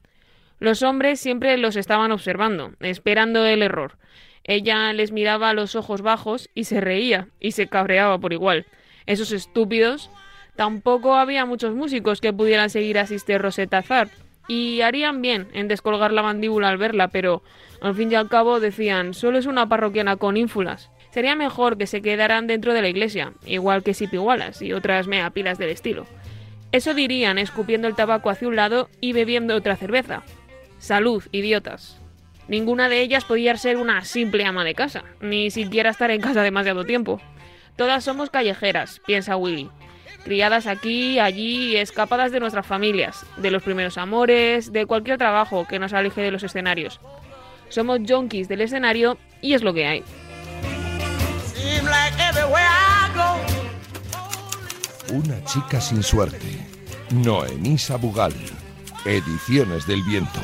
Los 0.58 0.84
hombres 0.84 1.20
siempre 1.20 1.58
los 1.58 1.76
estaban 1.76 2.14
observando, 2.14 2.72
esperando 2.80 3.46
el 3.46 3.62
error. 3.62 3.98
Ella 4.46 4.94
les 4.94 5.12
miraba 5.12 5.50
a 5.50 5.54
los 5.54 5.76
ojos 5.76 6.02
bajos 6.02 6.50
y 6.56 6.64
se 6.64 6.80
reía 6.80 7.28
y 7.42 7.52
se 7.52 7.68
cabreaba 7.68 8.18
por 8.20 8.32
igual. 8.32 8.68
Esos 9.06 9.34
estúpidos. 9.34 10.10
Tampoco 10.56 11.16
había 11.16 11.46
muchos 11.46 11.76
músicos 11.76 12.22
que 12.22 12.32
pudieran 12.32 12.70
seguir 12.70 13.00
a 13.00 13.06
Sister 13.06 13.42
Rosetta 13.42 13.82
Tharpe 13.82 14.29
y 14.50 14.82
harían 14.82 15.22
bien 15.22 15.48
en 15.54 15.70
descolgar 15.70 16.12
la 16.12 16.24
mandíbula 16.24 16.68
al 16.68 16.78
verla, 16.78 17.08
pero 17.08 17.44
al 17.82 17.96
fin 17.96 18.12
y 18.12 18.16
al 18.16 18.28
cabo 18.28 18.60
decían, 18.60 19.14
solo 19.14 19.38
es 19.38 19.46
una 19.46 19.70
parroquiana 19.70 20.18
con 20.18 20.36
ínfulas. 20.36 20.92
Sería 21.12 21.36
mejor 21.36 21.78
que 21.78 21.88
se 21.88 22.02
quedaran 22.02 22.48
dentro 22.48 22.74
de 22.74 22.82
la 22.82 22.90
iglesia, 22.90 23.34
igual 23.46 23.84
que 23.84 23.94
Sippy 23.94 24.18
Wallace 24.18 24.66
y 24.66 24.74
otras 24.74 25.08
meapilas 25.08 25.60
del 25.60 25.70
estilo. 25.70 26.06
Eso 26.72 26.94
dirían 26.96 27.38
escupiendo 27.38 27.88
el 27.88 27.96
tabaco 27.96 28.32
hacia 28.32 28.48
un 28.48 28.56
lado 28.56 28.90
y 29.00 29.14
bebiendo 29.14 29.56
otra 29.56 29.76
cerveza. 29.76 30.24
Salud, 30.80 31.24
idiotas. 31.32 32.00
Ninguna 32.48 32.90
de 32.90 33.02
ellas 33.02 33.26
podía 33.26 33.56
ser 33.56 33.78
una 33.78 34.04
simple 34.04 34.46
ama 34.46 34.64
de 34.64 34.74
casa, 34.74 35.04
ni 35.22 35.52
siquiera 35.52 35.92
estar 35.92 36.10
en 36.10 36.22
casa 36.22 36.42
demasiado 36.42 36.86
tiempo. 36.86 37.22
Todas 37.76 38.04
somos 38.04 38.32
callejeras, 38.32 39.00
piensa 39.06 39.38
Willy. 39.38 39.70
Criadas 40.24 40.68
aquí, 40.68 41.20
allí, 41.20 41.76
escapadas 41.78 42.32
de 42.32 42.40
nuestras 42.40 42.66
familias, 42.66 43.26
de 43.38 43.52
los 43.52 43.64
primeros 43.64 43.98
amores, 43.98 44.72
de 44.72 44.86
cualquier 44.86 45.18
trabajo 45.18 45.66
que 45.68 45.80
nos 45.80 45.94
aleje 45.94 46.22
de 46.22 46.32
los 46.32 46.44
escenarios. 46.44 47.00
Somos 47.70 48.00
junkies 48.08 48.48
del 48.48 48.62
escenario 48.62 49.18
y 49.42 49.54
es 49.54 49.64
lo 49.64 49.74
que 49.74 49.88
hay. 49.88 50.04
Una 55.12 55.44
chica 55.46 55.82
sin 55.82 56.04
suerte. 56.04 56.58
Noemí 57.12 57.78
Sabugal. 57.78 58.34
Ediciones 59.06 59.88
del 59.88 60.04
Viento. 60.04 60.40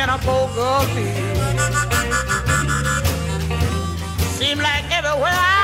get 0.00 0.08
a 0.08 0.18
poker 0.24 0.80
field. 0.94 1.36
Seem 4.38 4.58
like 4.58 4.84
everywhere 4.90 5.30
I 5.30 5.59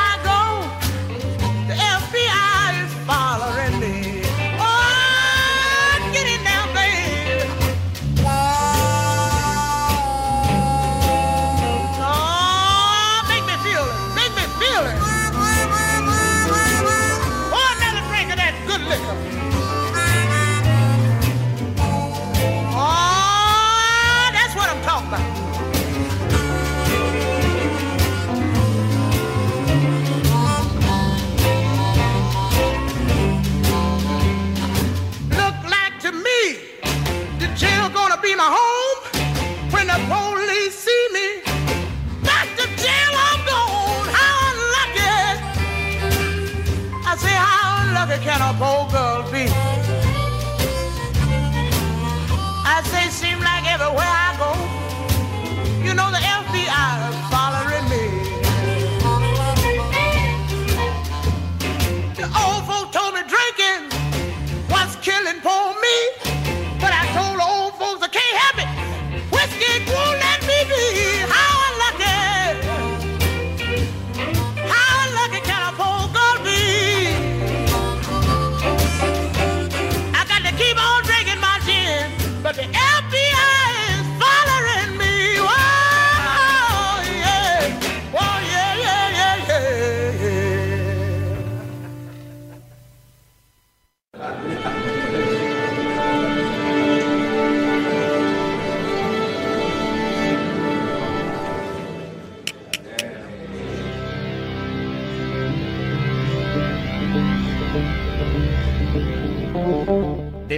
can 48.26 48.42
a 48.42 48.52
bogus 48.58 49.05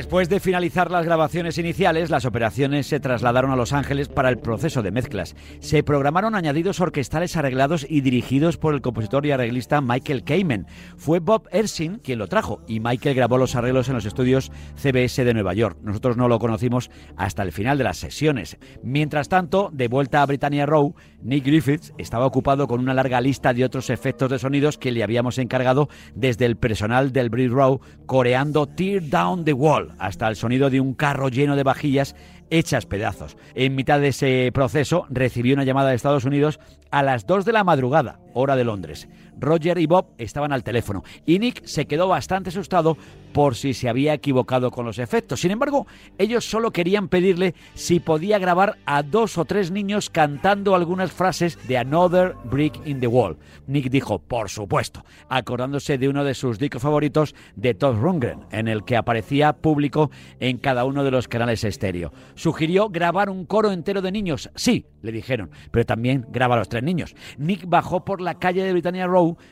Después 0.09 0.31
de 0.31 0.41
finalizar 0.41 0.91
las 0.91 1.05
grabaciones 1.05 1.59
iniciales, 1.59 2.09
las 2.09 2.25
operaciones 2.25 2.87
se 2.87 2.99
trasladaron 2.99 3.51
a 3.51 3.57
Los 3.57 3.75
Ángeles 3.75 4.09
para 4.09 4.31
el 4.31 4.39
proceso 4.39 4.83
de 4.83 4.91
mezclas. 4.91 5.37
Se 5.61 5.83
programaron 5.83 6.35
añadidos 6.35 6.81
orquestales 6.81 7.37
arreglados 7.37 7.85
y 7.87 8.01
dirigidos 8.01 8.57
por 8.57 8.73
el 8.73 8.81
compositor 8.81 9.27
y 9.27 9.33
arreglista 9.33 9.83
Michael 9.83 10.25
Kamen. 10.25 10.67
Fue 10.97 11.19
Bob 11.19 11.47
Ersin 11.53 11.99
quien 11.99 12.21
lo 12.21 12.27
trajo 12.27 12.63
y 12.67 12.81
Michael 12.81 13.17
grabó 13.17 13.37
los 13.37 13.55
arreglos 13.55 13.91
en 13.91 13.97
los 13.97 14.07
estudios 14.07 14.51
CBS 14.77 15.27
de 15.27 15.35
Nueva 15.35 15.53
York. 15.53 15.77
Nosotros 15.83 16.17
no 16.17 16.27
lo 16.27 16.39
conocimos 16.39 16.91
hasta 17.19 17.43
el 17.43 17.53
final 17.53 17.77
de 17.77 17.85
las 17.85 17.99
sesiones. 17.99 18.57
Mientras 18.83 19.29
tanto, 19.29 19.69
de 19.75 19.89
vuelta 19.89 20.23
a 20.23 20.27
Britannia 20.27 20.65
Row, 20.65 20.95
Nick 21.21 21.45
Griffiths 21.45 21.93
estaba 21.99 22.27
ocupado 22.27 22.69
con 22.69 22.81
una 22.81 22.95
larga 22.95 23.21
lista 23.21 23.53
de 23.53 23.65
otros 23.65 23.91
efectos 23.91 24.31
de 24.31 24.39
sonidos 24.39 24.79
que 24.79 24.93
le 24.93 25.03
habíamos 25.03 25.39
encargado 25.39 25.89
desde 26.15 26.45
el 26.45 26.57
personal 26.57 27.13
del 27.13 27.29
Bridge 27.29 27.51
Row, 27.51 27.81
coreando 28.07 28.67
Tear 28.67 29.09
Down 29.09 29.45
the 29.45 29.53
Wall 29.53 29.93
hasta 29.99 30.29
el 30.29 30.37
sonido 30.37 30.71
de 30.71 30.81
un 30.81 30.95
carro 30.95 31.29
lleno 31.29 31.57
de 31.57 31.65
vajillas 31.65 32.15
hechas 32.51 32.87
pedazos. 32.87 33.37
En 33.55 33.75
mitad 33.75 34.01
de 34.01 34.09
ese 34.09 34.51
proceso 34.55 35.07
recibió 35.11 35.55
una 35.55 35.65
llamada 35.65 35.91
de 35.91 35.97
Estados 35.97 36.25
Unidos 36.25 36.61
a 36.91 37.03
las 37.03 37.27
2 37.27 37.45
de 37.45 37.53
la 37.53 37.65
madrugada, 37.65 38.21
hora 38.33 38.57
de 38.57 38.65
Londres. 38.65 39.09
Roger 39.41 39.79
y 39.79 39.87
Bob 39.87 40.07
estaban 40.19 40.53
al 40.53 40.65
teléfono 40.65 41.05
y 41.27 41.39
Nick 41.39 41.65
se 41.65 41.87
quedó 41.87 42.09
bastante 42.09 42.51
asustado 42.51 42.97
por 43.33 43.55
si 43.55 43.75
se 43.75 43.89
había 43.89 44.15
equivocado 44.15 44.71
con 44.71 44.85
los 44.85 44.99
efectos. 44.99 45.41
Sin 45.41 45.51
embargo, 45.51 45.87
ellos 46.17 46.49
solo 46.49 46.71
querían 46.71 47.09
pedirle 47.09 47.55
si 47.75 48.01
podía 48.01 48.39
grabar 48.39 48.79
a 48.87 49.03
dos 49.03 49.39
o 49.39 49.45
tres 49.45 49.71
niños 49.71 50.11
cantando 50.11 50.75
algunas 50.75 51.13
frases 51.13 51.59
de 51.69 51.79
Another 51.79 52.35
Brick 52.45 52.81
in 52.87 53.01
the 53.01 53.07
Wall. 53.07 53.37
Nick 53.67 53.91
dijo, 53.91 54.19
por 54.19 54.49
supuesto, 54.49 55.05
acordándose 55.29 55.99
de 55.99 56.09
uno 56.09 56.25
de 56.25 56.35
sus 56.35 56.59
discos 56.59 56.83
favoritos 56.83 57.35
de 57.55 57.75
Todd 57.75 57.97
Rundgren, 57.97 58.41
en 58.51 58.69
el 58.69 58.85
que 58.85 58.97
aparecía 58.97 59.53
público 59.53 60.11
en 60.41 60.59
cada 60.59 60.85
uno 60.85 61.05
de 61.05 61.11
los 61.11 61.29
canales 61.29 61.65
estéreo. 61.65 62.13
Sugirió 62.35 62.89
grabar 62.89 63.31
un 63.31 63.45
coro 63.45 63.73
entero 63.73 64.03
de 64.03 64.13
niños. 64.13 64.51
Sí, 64.55 64.87
le 65.03 65.13
dijeron, 65.13 65.51
pero 65.71 65.87
también 65.87 66.27
graba 66.31 66.55
a 66.55 66.59
los 66.59 66.69
tres 66.69 66.83
niños. 66.83 67.15
Nick 67.37 67.69
bajó 67.69 68.05
por 68.05 68.21
la 68.21 68.39
calle 68.39 68.63
de 68.63 68.73
Britannia 68.73 69.07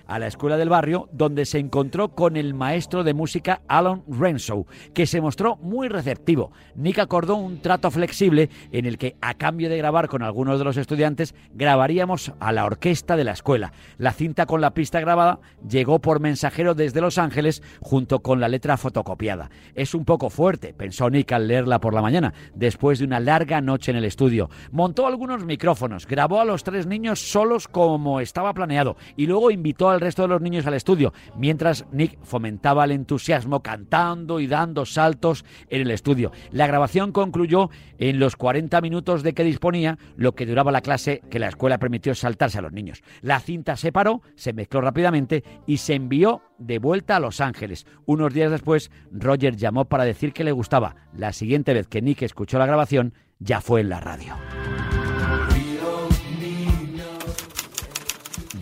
A 0.07 0.19
la 0.19 0.27
escuela 0.27 0.57
del 0.57 0.69
barrio, 0.69 1.09
donde 1.13 1.45
se 1.45 1.59
encontró 1.59 2.09
con 2.09 2.37
el 2.37 2.55
maestro 2.55 3.05
de 3.05 3.15
música 3.15 3.61
Alan 3.69 4.03
Renshaw, 4.09 4.67
que 4.95 5.07
se 5.07 5.21
mostró 5.21 5.57
muy 5.57 5.89
receptivo. 5.89 6.53
Nick 6.75 6.99
acordó 6.99 7.37
un 7.37 7.61
trato 7.61 7.91
flexible 7.91 8.51
en 8.73 8.87
el 8.87 8.99
que, 8.99 9.17
a 9.21 9.35
cambio 9.35 9.69
de 9.69 9.79
grabar 9.79 10.09
con 10.09 10.23
algunos 10.23 10.59
de 10.59 10.65
los 10.65 10.77
estudiantes, 10.77 11.35
grabaríamos 11.55 12.33
a 12.41 12.53
la 12.53 12.65
orquesta 12.65 13.17
de 13.17 13.25
la 13.25 13.33
escuela. 13.33 13.73
La 13.99 14.13
cinta 14.13 14.47
con 14.47 14.61
la 14.61 14.75
pista 14.75 15.01
grabada 15.01 15.41
llegó 15.69 15.99
por 15.99 16.21
mensajero 16.21 16.75
desde 16.75 17.01
Los 17.01 17.19
Ángeles 17.19 17.63
junto 17.81 18.21
con 18.21 18.41
la 18.41 18.49
letra 18.49 18.77
fotocopiada. 18.77 19.51
Es 19.75 19.95
un 19.95 20.05
poco 20.05 20.31
fuerte, 20.31 20.75
pensó 20.75 21.11
Nick 21.11 21.33
al 21.33 21.49
leerla 21.49 21.81
por 21.81 21.95
la 21.95 22.03
mañana, 22.03 22.35
después 22.55 22.99
de 22.99 23.05
una 23.05 23.21
larga 23.21 23.61
noche 23.61 23.91
en 23.91 23.97
el 23.97 24.05
estudio. 24.05 24.51
Montó 24.71 25.07
algunos 25.07 25.45
micrófonos, 25.45 26.07
grabó 26.07 26.41
a 26.41 26.45
los 26.45 26.65
tres 26.65 26.87
niños 26.87 27.21
solos 27.21 27.69
como 27.69 28.21
estaba 28.21 28.55
planeado 28.55 28.97
y 29.17 29.27
luego 29.27 29.51
invitó 29.51 29.66
al 29.91 30.01
resto 30.01 30.23
de 30.23 30.29
los 30.29 30.41
niños 30.41 30.67
al 30.67 30.75
estudio, 30.75 31.13
mientras 31.37 31.87
Nick 31.93 32.19
fomentaba 32.23 32.85
el 32.85 32.93
entusiasmo 32.93 33.63
cantando 33.63 34.41
y 34.41 34.47
dando 34.47 34.87
saltos 34.87 35.45
en 35.69 35.83
el 35.83 35.91
estudio. 35.91 36.33
La 36.51 36.67
grabación 36.67 37.13
concluyó 37.13 37.71
en 37.99 38.19
los 38.19 38.37
40 38.37 38.81
minutos 38.81 39.23
de 39.23 39.35
que 39.35 39.45
disponía, 39.45 39.99
lo 40.17 40.35
que 40.35 40.47
duraba 40.47 40.73
la 40.73 40.81
clase 40.81 41.21
que 41.31 41.39
la 41.39 41.49
escuela 41.49 41.79
permitió 41.79 42.15
saltarse 42.15 42.59
a 42.59 42.63
los 42.63 42.73
niños. 42.73 43.03
La 43.23 43.41
cinta 43.41 43.77
se 43.77 43.93
paró, 43.93 44.23
se 44.37 44.53
mezcló 44.53 44.81
rápidamente 44.81 45.45
y 45.67 45.79
se 45.79 45.95
envió 45.95 46.43
de 46.59 46.79
vuelta 46.79 47.17
a 47.17 47.21
Los 47.21 47.41
Ángeles. 47.41 47.87
Unos 48.07 48.33
días 48.33 48.51
después, 48.51 48.91
Roger 49.11 49.57
llamó 49.57 49.87
para 49.87 50.05
decir 50.05 50.33
que 50.33 50.45
le 50.45 50.53
gustaba. 50.53 50.97
La 51.15 51.33
siguiente 51.33 51.75
vez 51.75 51.87
que 51.89 52.03
Nick 52.03 52.23
escuchó 52.23 52.59
la 52.59 52.67
grabación, 52.67 53.15
ya 53.39 53.61
fue 53.61 53.81
en 53.81 53.91
la 53.91 54.01
radio. 54.01 54.35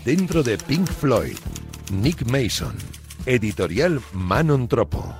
Dentro 0.04 0.42
de 0.42 0.58
Pink 0.58 0.86
Floyd, 0.86 1.38
Nick 1.90 2.26
Mason, 2.26 2.76
editorial 3.24 4.02
Manon 4.12 4.68
Tropo. 4.68 5.16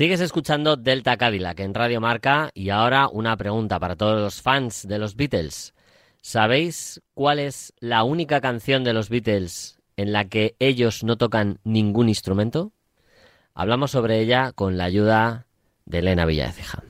Sigues 0.00 0.22
escuchando 0.22 0.78
Delta 0.78 1.18
Cadillac 1.18 1.60
en 1.60 1.74
Radio 1.74 2.00
Marca 2.00 2.50
y 2.54 2.70
ahora 2.70 3.06
una 3.08 3.36
pregunta 3.36 3.78
para 3.78 3.96
todos 3.96 4.18
los 4.18 4.40
fans 4.40 4.88
de 4.88 4.98
los 4.98 5.14
Beatles. 5.14 5.74
¿Sabéis 6.22 7.02
cuál 7.12 7.38
es 7.38 7.74
la 7.80 8.02
única 8.02 8.40
canción 8.40 8.82
de 8.82 8.94
los 8.94 9.10
Beatles 9.10 9.78
en 9.98 10.12
la 10.12 10.24
que 10.24 10.56
ellos 10.58 11.04
no 11.04 11.18
tocan 11.18 11.58
ningún 11.64 12.08
instrumento? 12.08 12.72
Hablamos 13.52 13.90
sobre 13.90 14.20
ella 14.20 14.52
con 14.52 14.78
la 14.78 14.84
ayuda 14.84 15.46
de 15.84 15.98
Elena 15.98 16.24
Villaceja. 16.24 16.82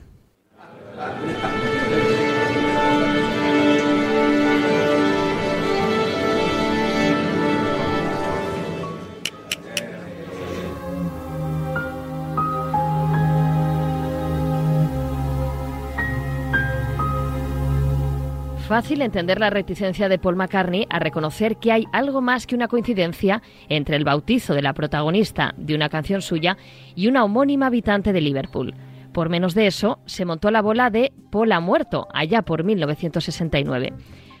Fácil 18.71 19.01
entender 19.01 19.37
la 19.37 19.49
reticencia 19.49 20.07
de 20.07 20.17
Paul 20.17 20.37
McCartney 20.37 20.87
a 20.89 20.97
reconocer 20.99 21.57
que 21.57 21.73
hay 21.73 21.87
algo 21.91 22.21
más 22.21 22.47
que 22.47 22.55
una 22.55 22.69
coincidencia 22.69 23.41
entre 23.67 23.97
el 23.97 24.05
bautizo 24.05 24.53
de 24.53 24.61
la 24.61 24.73
protagonista 24.73 25.53
de 25.57 25.75
una 25.75 25.89
canción 25.89 26.21
suya 26.21 26.55
y 26.95 27.07
una 27.07 27.25
homónima 27.25 27.65
habitante 27.65 28.13
de 28.13 28.21
Liverpool. 28.21 28.73
Por 29.11 29.27
menos 29.27 29.55
de 29.55 29.67
eso, 29.67 29.99
se 30.05 30.23
montó 30.23 30.51
la 30.51 30.61
bola 30.61 30.89
de 30.89 31.11
Paul 31.31 31.51
ha 31.51 31.59
muerto, 31.59 32.07
allá 32.13 32.43
por 32.43 32.63
1969. 32.63 33.91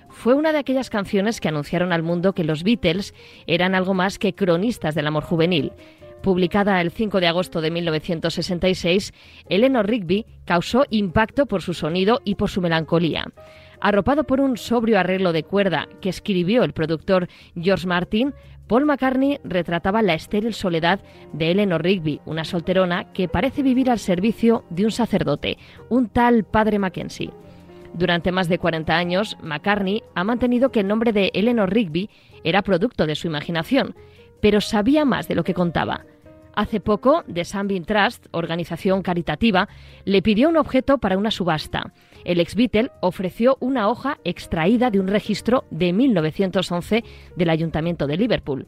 Fue 0.07 0.33
una 0.33 0.53
de 0.53 0.59
aquellas 0.59 0.89
canciones 0.89 1.41
que 1.41 1.49
anunciaron 1.49 1.91
al 1.91 2.01
mundo 2.01 2.31
que 2.31 2.45
los 2.45 2.63
Beatles 2.63 3.13
eran 3.47 3.75
algo 3.75 3.93
más 3.93 4.17
que 4.17 4.33
cronistas 4.33 4.95
del 4.95 5.07
amor 5.07 5.23
juvenil. 5.23 5.73
Publicada 6.23 6.79
el 6.79 6.91
5 6.91 7.19
de 7.19 7.27
agosto 7.27 7.59
de 7.59 7.71
1966, 7.71 9.11
Eleanor 9.49 9.87
Rigby 9.87 10.25
causó 10.45 10.85
impacto 10.89 11.47
por 11.47 11.61
su 11.61 11.73
sonido 11.73 12.21
y 12.23 12.35
por 12.35 12.49
su 12.49 12.61
melancolía. 12.61 13.25
Arropado 13.81 14.25
por 14.25 14.39
un 14.39 14.57
sobrio 14.57 14.99
arreglo 14.99 15.33
de 15.33 15.43
cuerda 15.43 15.87
que 16.01 16.09
escribió 16.09 16.63
el 16.63 16.73
productor 16.73 17.27
George 17.59 17.87
Martin, 17.87 18.33
Paul 18.67 18.85
McCartney 18.85 19.39
retrataba 19.43 20.03
la 20.03 20.13
estéril 20.13 20.53
soledad 20.53 21.01
de 21.33 21.51
Eleanor 21.51 21.83
Rigby, 21.83 22.21
una 22.25 22.45
solterona 22.45 23.11
que 23.11 23.27
parece 23.27 23.63
vivir 23.63 23.89
al 23.89 23.99
servicio 23.99 24.63
de 24.69 24.85
un 24.85 24.91
sacerdote, 24.91 25.57
un 25.89 26.09
tal 26.09 26.43
padre 26.43 26.79
Mackenzie. 26.79 27.31
Durante 27.93 28.31
más 28.31 28.47
de 28.47 28.59
40 28.59 28.95
años, 28.95 29.35
McCartney 29.41 30.03
ha 30.15 30.23
mantenido 30.23 30.71
que 30.71 30.81
el 30.81 30.87
nombre 30.87 31.11
de 31.11 31.31
Eleanor 31.33 31.73
Rigby 31.73 32.09
era 32.43 32.61
producto 32.61 33.07
de 33.07 33.15
su 33.15 33.27
imaginación, 33.27 33.95
pero 34.41 34.61
sabía 34.61 35.05
más 35.05 35.27
de 35.27 35.35
lo 35.35 35.43
que 35.43 35.53
contaba. 35.53 36.05
Hace 36.55 36.79
poco, 36.79 37.23
The 37.31 37.45
Sunbeam 37.45 37.85
Trust, 37.85 38.27
organización 38.31 39.01
caritativa, 39.01 39.69
le 40.05 40.21
pidió 40.21 40.49
un 40.49 40.57
objeto 40.57 40.97
para 40.97 41.17
una 41.17 41.31
subasta. 41.31 41.93
El 42.25 42.39
ex 42.39 42.55
Beatle 42.55 42.91
ofreció 43.01 43.57
una 43.59 43.89
hoja 43.89 44.19
extraída 44.23 44.89
de 44.91 44.99
un 44.99 45.07
registro 45.07 45.65
de 45.71 45.93
1911 45.93 47.03
del 47.35 47.49
Ayuntamiento 47.49 48.07
de 48.07 48.17
Liverpool. 48.17 48.67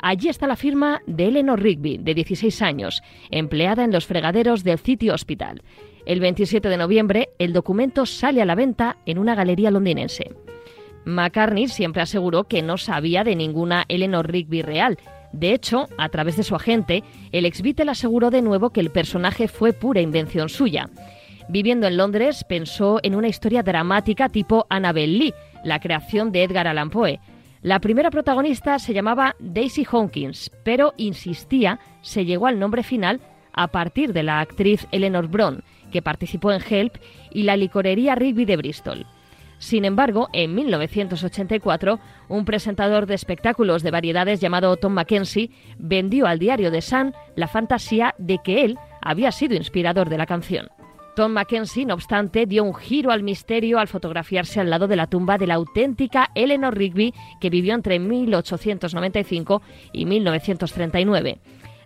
Allí 0.00 0.28
está 0.28 0.46
la 0.46 0.56
firma 0.56 1.00
de 1.06 1.28
Eleanor 1.28 1.62
Rigby, 1.62 1.98
de 1.98 2.14
16 2.14 2.62
años, 2.62 3.02
empleada 3.30 3.84
en 3.84 3.92
los 3.92 4.06
fregaderos 4.06 4.64
del 4.64 4.78
City 4.78 5.10
Hospital. 5.10 5.62
El 6.04 6.20
27 6.20 6.68
de 6.68 6.76
noviembre, 6.76 7.30
el 7.38 7.52
documento 7.54 8.04
sale 8.04 8.42
a 8.42 8.44
la 8.44 8.54
venta 8.54 8.98
en 9.06 9.18
una 9.18 9.34
galería 9.34 9.70
londinense. 9.70 10.32
McCartney 11.06 11.68
siempre 11.68 12.02
aseguró 12.02 12.44
que 12.44 12.62
no 12.62 12.76
sabía 12.76 13.24
de 13.24 13.36
ninguna 13.36 13.84
Eleanor 13.88 14.30
Rigby 14.30 14.62
real. 14.62 14.98
De 15.32 15.52
hecho, 15.52 15.88
a 15.98 16.08
través 16.08 16.36
de 16.36 16.42
su 16.42 16.54
agente, 16.54 17.02
el 17.32 17.46
ex 17.46 17.62
Beatle 17.62 17.90
aseguró 17.90 18.30
de 18.30 18.42
nuevo 18.42 18.70
que 18.70 18.80
el 18.80 18.90
personaje 18.90 19.48
fue 19.48 19.72
pura 19.72 20.00
invención 20.00 20.48
suya. 20.48 20.90
Viviendo 21.48 21.86
en 21.86 21.96
Londres, 21.96 22.44
pensó 22.48 23.00
en 23.02 23.14
una 23.14 23.28
historia 23.28 23.62
dramática 23.62 24.28
tipo 24.28 24.66
Annabel 24.70 25.18
Lee, 25.18 25.34
la 25.62 25.78
creación 25.78 26.32
de 26.32 26.42
Edgar 26.42 26.66
Allan 26.66 26.90
Poe. 26.90 27.20
La 27.60 27.80
primera 27.80 28.10
protagonista 28.10 28.78
se 28.78 28.94
llamaba 28.94 29.36
Daisy 29.38 29.86
Hawkins, 29.90 30.50
pero 30.64 30.94
insistía 30.96 31.78
se 32.02 32.24
llegó 32.24 32.46
al 32.46 32.58
nombre 32.58 32.82
final 32.82 33.20
a 33.52 33.68
partir 33.68 34.12
de 34.12 34.22
la 34.22 34.40
actriz 34.40 34.86
Eleanor 34.90 35.28
Bron, 35.28 35.62
que 35.92 36.02
participó 36.02 36.50
en 36.50 36.62
Help, 36.68 36.96
y 37.30 37.44
la 37.44 37.56
licorería 37.56 38.14
Rigby 38.14 38.44
de 38.44 38.56
Bristol. 38.56 39.06
Sin 39.58 39.84
embargo, 39.84 40.28
en 40.32 40.54
1984, 40.54 42.00
un 42.28 42.44
presentador 42.44 43.06
de 43.06 43.14
espectáculos 43.14 43.82
de 43.82 43.90
variedades 43.90 44.40
llamado 44.40 44.76
Tom 44.76 44.92
Mackenzie 44.92 45.50
vendió 45.78 46.26
al 46.26 46.38
diario 46.38 46.70
The 46.70 46.82
Sun 46.82 47.14
la 47.36 47.48
fantasía 47.48 48.14
de 48.18 48.38
que 48.42 48.64
él 48.64 48.78
había 49.00 49.30
sido 49.30 49.54
inspirador 49.54 50.08
de 50.08 50.18
la 50.18 50.26
canción. 50.26 50.68
Tom 51.14 51.32
Mackenzie, 51.32 51.86
no 51.86 51.94
obstante, 51.94 52.46
dio 52.46 52.64
un 52.64 52.74
giro 52.74 53.12
al 53.12 53.22
misterio 53.22 53.78
al 53.78 53.86
fotografiarse 53.86 54.60
al 54.60 54.70
lado 54.70 54.88
de 54.88 54.96
la 54.96 55.06
tumba 55.06 55.38
de 55.38 55.46
la 55.46 55.54
auténtica 55.54 56.30
Eleanor 56.34 56.76
Rigby, 56.76 57.14
que 57.40 57.50
vivió 57.50 57.74
entre 57.74 58.00
1895 58.00 59.62
y 59.92 60.06
1939. 60.06 61.38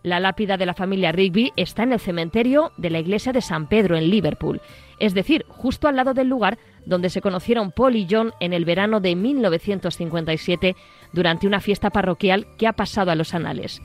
La 0.02 0.20
lápida 0.20 0.56
de 0.56 0.64
la 0.64 0.74
familia 0.74 1.12
Rigby 1.12 1.52
está 1.56 1.82
en 1.82 1.92
el 1.92 2.00
cementerio 2.00 2.72
de 2.78 2.88
la 2.88 3.00
iglesia 3.00 3.32
de 3.32 3.42
San 3.42 3.68
Pedro 3.68 3.96
en 3.96 4.08
Liverpool, 4.08 4.62
es 4.98 5.12
decir, 5.12 5.44
justo 5.48 5.88
al 5.88 5.96
lado 5.96 6.14
del 6.14 6.28
lugar 6.28 6.58
donde 6.86 7.10
se 7.10 7.20
conocieron 7.20 7.72
Paul 7.72 7.96
y 7.96 8.06
John 8.10 8.32
en 8.40 8.54
el 8.54 8.64
verano 8.64 9.00
de 9.00 9.14
1957 9.14 10.74
durante 11.12 11.46
una 11.46 11.60
fiesta 11.60 11.90
parroquial 11.90 12.46
que 12.56 12.66
ha 12.66 12.72
pasado 12.72 13.10
a 13.10 13.14
los 13.14 13.34
anales. 13.34 13.82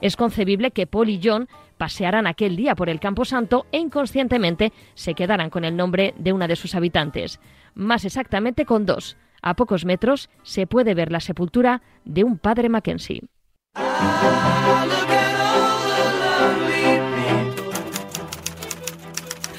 Es 0.00 0.16
concebible 0.16 0.70
que 0.70 0.86
Paul 0.86 1.10
y 1.10 1.20
John 1.22 1.48
pasearan 1.76 2.26
aquel 2.26 2.56
día 2.56 2.74
por 2.74 2.88
el 2.88 3.00
Campo 3.00 3.24
Santo 3.24 3.66
e 3.72 3.78
inconscientemente 3.78 4.72
se 4.94 5.14
quedaran 5.14 5.50
con 5.50 5.64
el 5.64 5.76
nombre 5.76 6.14
de 6.18 6.32
una 6.32 6.48
de 6.48 6.56
sus 6.56 6.74
habitantes. 6.74 7.40
Más 7.74 8.04
exactamente 8.04 8.64
con 8.64 8.86
dos. 8.86 9.16
A 9.42 9.54
pocos 9.54 9.84
metros 9.84 10.30
se 10.42 10.66
puede 10.66 10.94
ver 10.94 11.12
la 11.12 11.20
sepultura 11.20 11.82
de 12.04 12.24
un 12.24 12.38
padre 12.38 12.68
Mackenzie. 12.68 13.22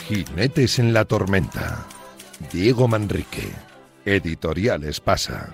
Jinetes 0.07 0.79
en 0.79 0.93
la 0.93 1.05
tormenta. 1.05 1.85
Diego 2.51 2.87
Manrique. 2.87 3.51
Editoriales 4.05 5.01
Pasa. 5.01 5.53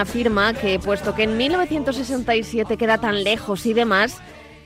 Afirma 0.00 0.54
que, 0.54 0.78
puesto 0.78 1.14
que 1.14 1.24
en 1.24 1.36
1967 1.36 2.76
queda 2.76 2.98
tan 2.98 3.22
lejos 3.22 3.66
y 3.66 3.74
demás, 3.74 4.20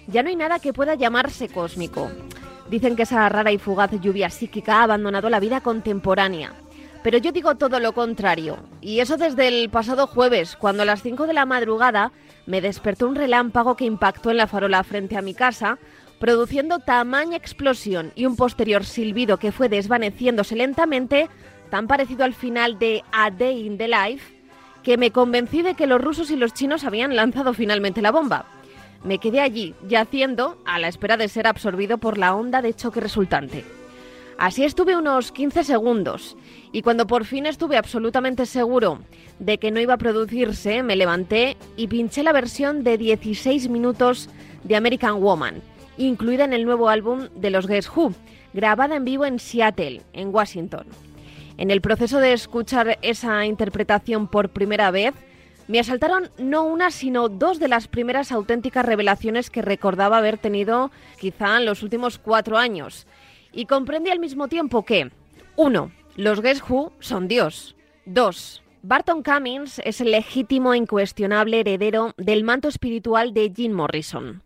ya 0.06 0.22
no 0.22 0.28
hay 0.28 0.36
nada 0.36 0.58
que 0.58 0.72
pueda 0.72 0.94
llamarse 0.94 1.48
cósmico. 1.48 2.10
Dicen 2.70 2.96
que 2.96 3.02
esa 3.02 3.28
rara 3.28 3.52
y 3.52 3.58
fugaz 3.58 3.90
lluvia 4.00 4.30
psíquica 4.30 4.80
ha 4.80 4.84
abandonado 4.84 5.28
la 5.28 5.40
vida 5.40 5.60
contemporánea. 5.60 6.52
Pero 7.02 7.18
yo 7.18 7.32
digo 7.32 7.56
todo 7.56 7.80
lo 7.80 7.92
contrario. 7.92 8.58
Y 8.80 9.00
eso 9.00 9.18
desde 9.18 9.48
el 9.48 9.68
pasado 9.68 10.06
jueves, 10.06 10.56
cuando 10.56 10.82
a 10.82 10.86
las 10.86 11.02
5 11.02 11.26
de 11.26 11.34
la 11.34 11.44
madrugada 11.44 12.12
me 12.46 12.62
despertó 12.62 13.06
un 13.06 13.14
relámpago 13.14 13.76
que 13.76 13.84
impactó 13.84 14.30
en 14.30 14.38
la 14.38 14.46
farola 14.46 14.82
frente 14.84 15.16
a 15.18 15.22
mi 15.22 15.34
casa, 15.34 15.78
produciendo 16.18 16.78
tamaña 16.78 17.36
explosión 17.36 18.12
y 18.14 18.24
un 18.24 18.36
posterior 18.36 18.84
silbido 18.84 19.38
que 19.38 19.52
fue 19.52 19.68
desvaneciéndose 19.68 20.56
lentamente, 20.56 21.28
tan 21.70 21.86
parecido 21.86 22.24
al 22.24 22.34
final 22.34 22.78
de 22.78 23.02
A 23.12 23.30
Day 23.30 23.66
in 23.66 23.76
the 23.76 23.88
Life, 23.88 24.34
que 24.84 24.98
me 24.98 25.10
convencí 25.10 25.62
de 25.62 25.74
que 25.74 25.86
los 25.86 26.00
rusos 26.00 26.30
y 26.30 26.36
los 26.36 26.52
chinos 26.52 26.84
habían 26.84 27.16
lanzado 27.16 27.54
finalmente 27.54 28.02
la 28.02 28.12
bomba. 28.12 28.44
Me 29.02 29.18
quedé 29.18 29.40
allí, 29.40 29.74
yaciendo, 29.88 30.58
a 30.64 30.78
la 30.78 30.88
espera 30.88 31.16
de 31.16 31.28
ser 31.28 31.46
absorbido 31.46 31.98
por 31.98 32.18
la 32.18 32.34
onda 32.34 32.62
de 32.62 32.74
choque 32.74 33.00
resultante. 33.00 33.64
Así 34.38 34.64
estuve 34.64 34.96
unos 34.96 35.32
15 35.32 35.64
segundos 35.64 36.36
y 36.72 36.82
cuando 36.82 37.06
por 37.06 37.24
fin 37.24 37.46
estuve 37.46 37.76
absolutamente 37.76 38.46
seguro 38.46 38.98
de 39.38 39.58
que 39.58 39.70
no 39.70 39.80
iba 39.80 39.94
a 39.94 39.98
producirse, 39.98 40.82
me 40.82 40.96
levanté 40.96 41.56
y 41.76 41.88
pinché 41.88 42.22
la 42.22 42.32
versión 42.32 42.82
de 42.84 42.98
16 42.98 43.68
minutos 43.68 44.28
de 44.64 44.76
American 44.76 45.20
Woman, 45.22 45.62
incluida 45.96 46.44
en 46.44 46.52
el 46.52 46.64
nuevo 46.64 46.88
álbum 46.88 47.28
de 47.36 47.50
los 47.50 47.66
Guess 47.66 47.90
Who, 47.94 48.12
grabada 48.52 48.96
en 48.96 49.04
vivo 49.04 49.24
en 49.24 49.38
Seattle, 49.38 50.02
en 50.12 50.34
Washington. 50.34 50.86
En 51.56 51.70
el 51.70 51.80
proceso 51.80 52.18
de 52.18 52.32
escuchar 52.32 52.98
esa 53.02 53.46
interpretación 53.46 54.26
por 54.26 54.48
primera 54.48 54.90
vez, 54.90 55.14
me 55.68 55.78
asaltaron 55.78 56.30
no 56.36 56.64
una, 56.64 56.90
sino 56.90 57.28
dos 57.28 57.58
de 57.58 57.68
las 57.68 57.88
primeras 57.88 58.32
auténticas 58.32 58.84
revelaciones 58.84 59.50
que 59.50 59.62
recordaba 59.62 60.18
haber 60.18 60.36
tenido 60.36 60.90
quizá 61.18 61.56
en 61.56 61.64
los 61.64 61.82
últimos 61.82 62.18
cuatro 62.18 62.58
años. 62.58 63.06
Y 63.52 63.66
comprendí 63.66 64.10
al 64.10 64.18
mismo 64.18 64.48
tiempo 64.48 64.84
que, 64.84 65.10
uno, 65.56 65.92
los 66.16 66.42
Guess 66.42 66.62
Who 66.68 66.92
son 66.98 67.28
Dios. 67.28 67.76
Dos, 68.04 68.62
Barton 68.82 69.22
Cummings 69.22 69.80
es 69.84 70.02
el 70.02 70.10
legítimo 70.10 70.74
e 70.74 70.76
incuestionable 70.76 71.60
heredero 71.60 72.12
del 72.18 72.44
manto 72.44 72.68
espiritual 72.68 73.32
de 73.32 73.50
Jim 73.54 73.72
Morrison. 73.72 74.42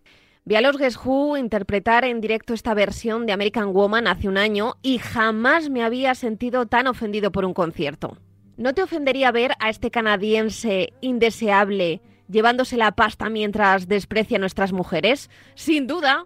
Vi 0.49 0.57
a 0.57 0.63
los 0.63 0.79
Guess 0.79 0.99
Who 1.05 1.37
interpretar 1.37 2.07
en 2.07 2.23
directo 2.23 2.55
esta 2.55 2.73
versión 2.73 3.27
de 3.27 3.35
American 3.35 3.75
Woman 3.75 4.07
hace 4.07 4.29
un 4.29 4.39
año 4.39 4.77
y 4.81 4.97
jamás 4.97 5.69
me 5.69 5.83
había 5.83 6.15
sentido 6.15 6.65
tan 6.65 6.87
ofendido 6.87 7.31
por 7.33 7.45
un 7.45 7.53
concierto. 7.53 8.17
¿No 8.57 8.73
te 8.73 8.83
ofendería 8.83 9.31
ver 9.31 9.53
a 9.61 9.69
este 9.69 9.91
canadiense 9.91 10.95
indeseable 11.03 12.01
llevándose 12.31 12.79
la 12.79 12.93
pasta 12.93 13.29
mientras 13.29 13.89
desprecia 13.89 14.39
a 14.39 14.41
nuestras 14.41 14.73
mujeres? 14.73 15.29
Sin 15.55 15.87
duda, 15.87 16.25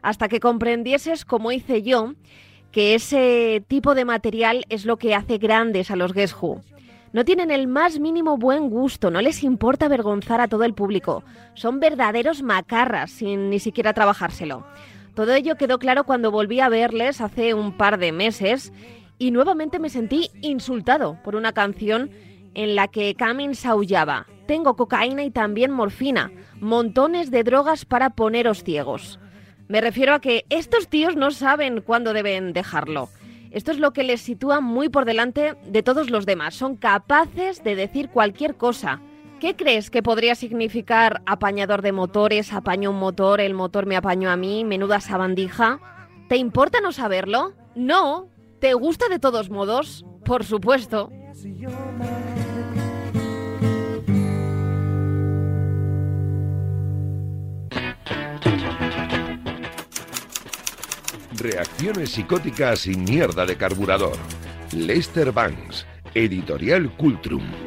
hasta 0.00 0.28
que 0.28 0.38
comprendieses, 0.38 1.24
como 1.24 1.50
hice 1.50 1.82
yo, 1.82 2.12
que 2.70 2.94
ese 2.94 3.64
tipo 3.66 3.96
de 3.96 4.04
material 4.04 4.64
es 4.68 4.84
lo 4.84 4.96
que 4.96 5.16
hace 5.16 5.38
grandes 5.38 5.90
a 5.90 5.96
los 5.96 6.12
Guess 6.12 6.36
Who. 6.40 6.60
No 7.12 7.24
tienen 7.24 7.50
el 7.50 7.66
más 7.66 7.98
mínimo 8.00 8.36
buen 8.36 8.68
gusto, 8.68 9.10
no 9.10 9.20
les 9.20 9.42
importa 9.42 9.86
avergonzar 9.86 10.40
a 10.40 10.48
todo 10.48 10.64
el 10.64 10.74
público. 10.74 11.24
Son 11.54 11.80
verdaderos 11.80 12.42
macarras 12.42 13.10
sin 13.10 13.48
ni 13.50 13.58
siquiera 13.58 13.94
trabajárselo. 13.94 14.66
Todo 15.14 15.32
ello 15.34 15.56
quedó 15.56 15.78
claro 15.78 16.04
cuando 16.04 16.30
volví 16.30 16.60
a 16.60 16.68
verles 16.68 17.20
hace 17.20 17.54
un 17.54 17.76
par 17.76 17.98
de 17.98 18.12
meses 18.12 18.72
y 19.18 19.30
nuevamente 19.30 19.78
me 19.78 19.88
sentí 19.88 20.30
insultado 20.42 21.18
por 21.24 21.36
una 21.36 21.52
canción 21.52 22.10
en 22.54 22.74
la 22.74 22.88
que 22.88 23.14
Cummings 23.14 23.64
aullaba. 23.64 24.26
Tengo 24.46 24.76
cocaína 24.76 25.24
y 25.24 25.30
también 25.30 25.70
morfina, 25.70 26.30
montones 26.60 27.30
de 27.30 27.44
drogas 27.44 27.84
para 27.84 28.10
poneros 28.10 28.62
ciegos. 28.62 29.18
Me 29.68 29.80
refiero 29.80 30.14
a 30.14 30.20
que 30.20 30.44
estos 30.50 30.88
tíos 30.88 31.16
no 31.16 31.30
saben 31.30 31.80
cuándo 31.80 32.12
deben 32.12 32.52
dejarlo. 32.52 33.08
Esto 33.50 33.70
es 33.70 33.78
lo 33.78 33.92
que 33.92 34.02
les 34.02 34.20
sitúa 34.20 34.60
muy 34.60 34.88
por 34.88 35.04
delante 35.04 35.54
de 35.66 35.82
todos 35.82 36.10
los 36.10 36.26
demás. 36.26 36.54
Son 36.54 36.76
capaces 36.76 37.62
de 37.64 37.76
decir 37.76 38.08
cualquier 38.10 38.56
cosa. 38.56 39.00
¿Qué 39.40 39.54
crees 39.54 39.90
que 39.90 40.02
podría 40.02 40.34
significar 40.34 41.22
apañador 41.26 41.82
de 41.82 41.92
motores, 41.92 42.52
apañó 42.52 42.90
un 42.90 42.98
motor, 42.98 43.40
el 43.40 43.52
motor 43.52 43.84
me 43.84 43.96
apañó 43.96 44.30
a 44.30 44.36
mí, 44.36 44.64
menuda 44.64 45.00
sabandija? 45.00 45.78
¿Te 46.28 46.36
importa 46.36 46.80
no 46.80 46.90
saberlo? 46.90 47.52
No. 47.74 48.28
¿Te 48.60 48.72
gusta 48.72 49.08
de 49.08 49.18
todos 49.18 49.50
modos? 49.50 50.06
Por 50.24 50.44
supuesto. 50.44 51.10
Reacciones 61.38 62.12
psicóticas 62.12 62.86
y 62.86 62.96
mierda 62.96 63.44
de 63.44 63.56
carburador. 63.56 64.16
Lester 64.72 65.32
Banks, 65.32 65.86
Editorial 66.14 66.90
Cultrum. 66.96 67.65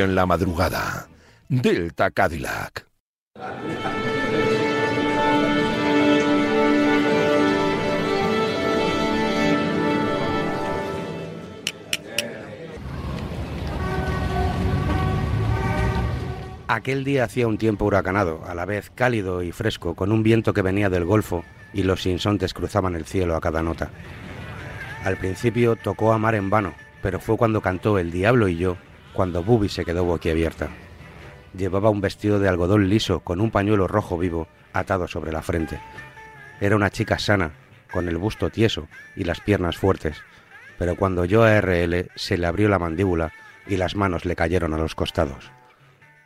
En 0.00 0.14
la 0.14 0.26
madrugada. 0.26 1.08
Delta 1.48 2.10
Cadillac. 2.10 2.86
Aquel 16.66 17.04
día 17.04 17.24
hacía 17.24 17.46
un 17.46 17.58
tiempo 17.58 17.84
huracanado, 17.84 18.42
a 18.48 18.54
la 18.54 18.64
vez 18.64 18.90
cálido 18.94 19.42
y 19.42 19.52
fresco, 19.52 19.94
con 19.94 20.10
un 20.10 20.22
viento 20.22 20.52
que 20.54 20.62
venía 20.62 20.90
del 20.90 21.04
Golfo 21.04 21.44
y 21.72 21.82
los 21.82 22.02
sinsontes 22.02 22.54
cruzaban 22.54 22.96
el 22.96 23.04
cielo 23.04 23.36
a 23.36 23.40
cada 23.40 23.62
nota. 23.62 23.90
Al 25.04 25.16
principio 25.18 25.76
tocó 25.76 26.12
a 26.12 26.18
mar 26.18 26.34
en 26.34 26.50
vano, 26.50 26.74
pero 27.02 27.20
fue 27.20 27.36
cuando 27.36 27.60
cantó 27.60 27.98
El 27.98 28.10
Diablo 28.10 28.48
y 28.48 28.56
yo, 28.56 28.76
cuando 29.14 29.42
Bubi 29.42 29.68
se 29.68 29.84
quedó 29.84 30.04
boquiabierta. 30.04 30.68
Llevaba 31.56 31.90
un 31.90 32.00
vestido 32.00 32.38
de 32.40 32.48
algodón 32.48 32.88
liso 32.88 33.20
con 33.20 33.40
un 33.40 33.50
pañuelo 33.50 33.86
rojo 33.86 34.18
vivo 34.18 34.48
atado 34.72 35.06
sobre 35.08 35.32
la 35.32 35.40
frente. 35.40 35.80
Era 36.60 36.76
una 36.76 36.90
chica 36.90 37.18
sana, 37.18 37.52
con 37.92 38.08
el 38.08 38.18
busto 38.18 38.50
tieso 38.50 38.88
y 39.16 39.24
las 39.24 39.40
piernas 39.40 39.76
fuertes, 39.76 40.16
pero 40.78 40.96
cuando 40.96 41.22
oyó 41.22 41.44
a 41.44 41.60
RL 41.60 42.10
se 42.16 42.36
le 42.36 42.46
abrió 42.46 42.68
la 42.68 42.80
mandíbula 42.80 43.32
y 43.66 43.76
las 43.76 43.94
manos 43.94 44.24
le 44.24 44.36
cayeron 44.36 44.74
a 44.74 44.78
los 44.78 44.94
costados. 44.94 45.50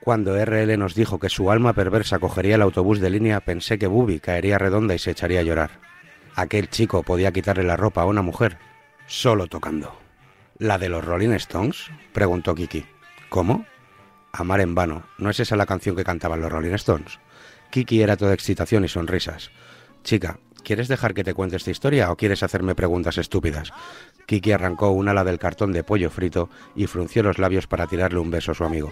Cuando 0.00 0.42
RL 0.42 0.78
nos 0.78 0.94
dijo 0.94 1.18
que 1.18 1.28
su 1.28 1.50
alma 1.50 1.74
perversa 1.74 2.18
cogería 2.18 2.54
el 2.54 2.62
autobús 2.62 3.00
de 3.00 3.10
línea, 3.10 3.40
pensé 3.40 3.78
que 3.78 3.86
Bubi 3.86 4.20
caería 4.20 4.56
redonda 4.56 4.94
y 4.94 4.98
se 4.98 5.10
echaría 5.10 5.40
a 5.40 5.42
llorar. 5.44 5.70
Aquel 6.34 6.70
chico 6.70 7.02
podía 7.02 7.32
quitarle 7.32 7.64
la 7.64 7.76
ropa 7.76 8.02
a 8.02 8.06
una 8.06 8.22
mujer 8.22 8.56
solo 9.06 9.46
tocando. 9.46 10.07
¿La 10.58 10.76
de 10.76 10.88
los 10.88 11.04
Rolling 11.04 11.30
Stones? 11.34 11.88
preguntó 12.12 12.52
Kiki. 12.52 12.84
¿Cómo? 13.28 13.64
Amar 14.32 14.60
en 14.60 14.74
vano. 14.74 15.04
¿No 15.16 15.30
es 15.30 15.38
esa 15.38 15.54
la 15.54 15.66
canción 15.66 15.94
que 15.94 16.02
cantaban 16.02 16.40
los 16.40 16.50
Rolling 16.50 16.74
Stones? 16.74 17.20
Kiki 17.70 18.02
era 18.02 18.16
toda 18.16 18.34
excitación 18.34 18.84
y 18.84 18.88
sonrisas. 18.88 19.52
Chica, 20.02 20.40
¿quieres 20.64 20.88
dejar 20.88 21.14
que 21.14 21.22
te 21.22 21.32
cuente 21.32 21.54
esta 21.54 21.70
historia 21.70 22.10
o 22.10 22.16
quieres 22.16 22.42
hacerme 22.42 22.74
preguntas 22.74 23.18
estúpidas? 23.18 23.70
Kiki 24.26 24.50
arrancó 24.50 24.90
un 24.90 25.08
ala 25.08 25.22
del 25.22 25.38
cartón 25.38 25.70
de 25.70 25.84
pollo 25.84 26.10
frito 26.10 26.50
y 26.74 26.88
frunció 26.88 27.22
los 27.22 27.38
labios 27.38 27.68
para 27.68 27.86
tirarle 27.86 28.18
un 28.18 28.32
beso 28.32 28.50
a 28.50 28.54
su 28.56 28.64
amigo. 28.64 28.90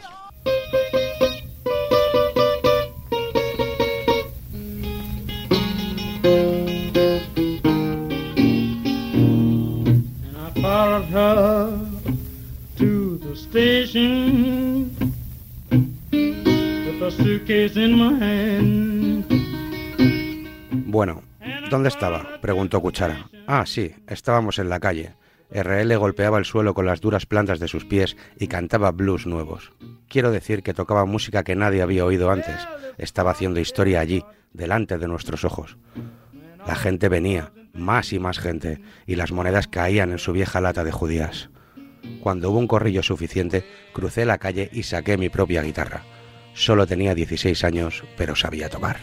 Bueno, 20.86 21.22
¿dónde 21.70 21.90
estaba? 21.90 22.40
preguntó 22.40 22.80
Cuchara. 22.80 23.28
Ah, 23.47 23.66
sí, 23.66 23.94
estábamos 24.07 24.59
en 24.59 24.70
la 24.70 24.80
calle. 24.80 25.14
RL 25.51 25.94
golpeaba 25.97 26.38
el 26.38 26.47
suelo 26.47 26.72
con 26.72 26.86
las 26.86 27.03
duras 27.03 27.26
plantas 27.26 27.61
de 27.61 27.68
sus 27.68 27.84
pies 27.84 28.16
y 28.38 28.49
cantaba 28.49 28.90
blues 28.90 29.26
nuevos. 29.26 29.72
Quiero 30.09 30.30
decir 30.30 30.62
que 30.62 30.72
tocaba 30.72 31.05
música 31.05 31.44
que 31.44 31.57
nadie 31.57 31.82
había 31.82 32.07
oído 32.07 32.30
antes. 32.30 32.66
Estaba 32.97 33.32
haciendo 33.32 33.61
historia 33.61 34.01
allí, 34.01 34.24
delante 34.55 34.97
de 34.97 35.09
nuestros 35.09 35.44
ojos. 35.44 35.76
La 36.66 36.74
gente 36.74 37.11
venía, 37.11 37.53
más 37.77 38.12
y 38.12 38.18
más 38.18 38.39
gente, 38.39 38.81
y 39.07 39.16
las 39.16 39.33
monedas 39.33 39.68
caían 39.68 40.11
en 40.11 40.18
su 40.18 40.33
vieja 40.33 40.61
lata 40.61 40.85
de 40.85 40.93
judías. 40.93 41.51
Cuando 42.20 42.51
hubo 42.51 42.59
un 42.59 42.68
corrillo 42.68 43.03
suficiente, 43.03 43.64
crucé 43.93 44.24
la 44.24 44.39
calle 44.39 44.68
y 44.72 44.83
saqué 44.85 45.16
mi 45.16 45.29
propia 45.29 45.62
guitarra. 45.62 46.03
Solo 46.55 46.87
tenía 46.87 47.14
16 47.14 47.64
años, 47.64 48.05
pero 48.16 48.35
sabía 48.35 48.68
tocar. 48.68 48.99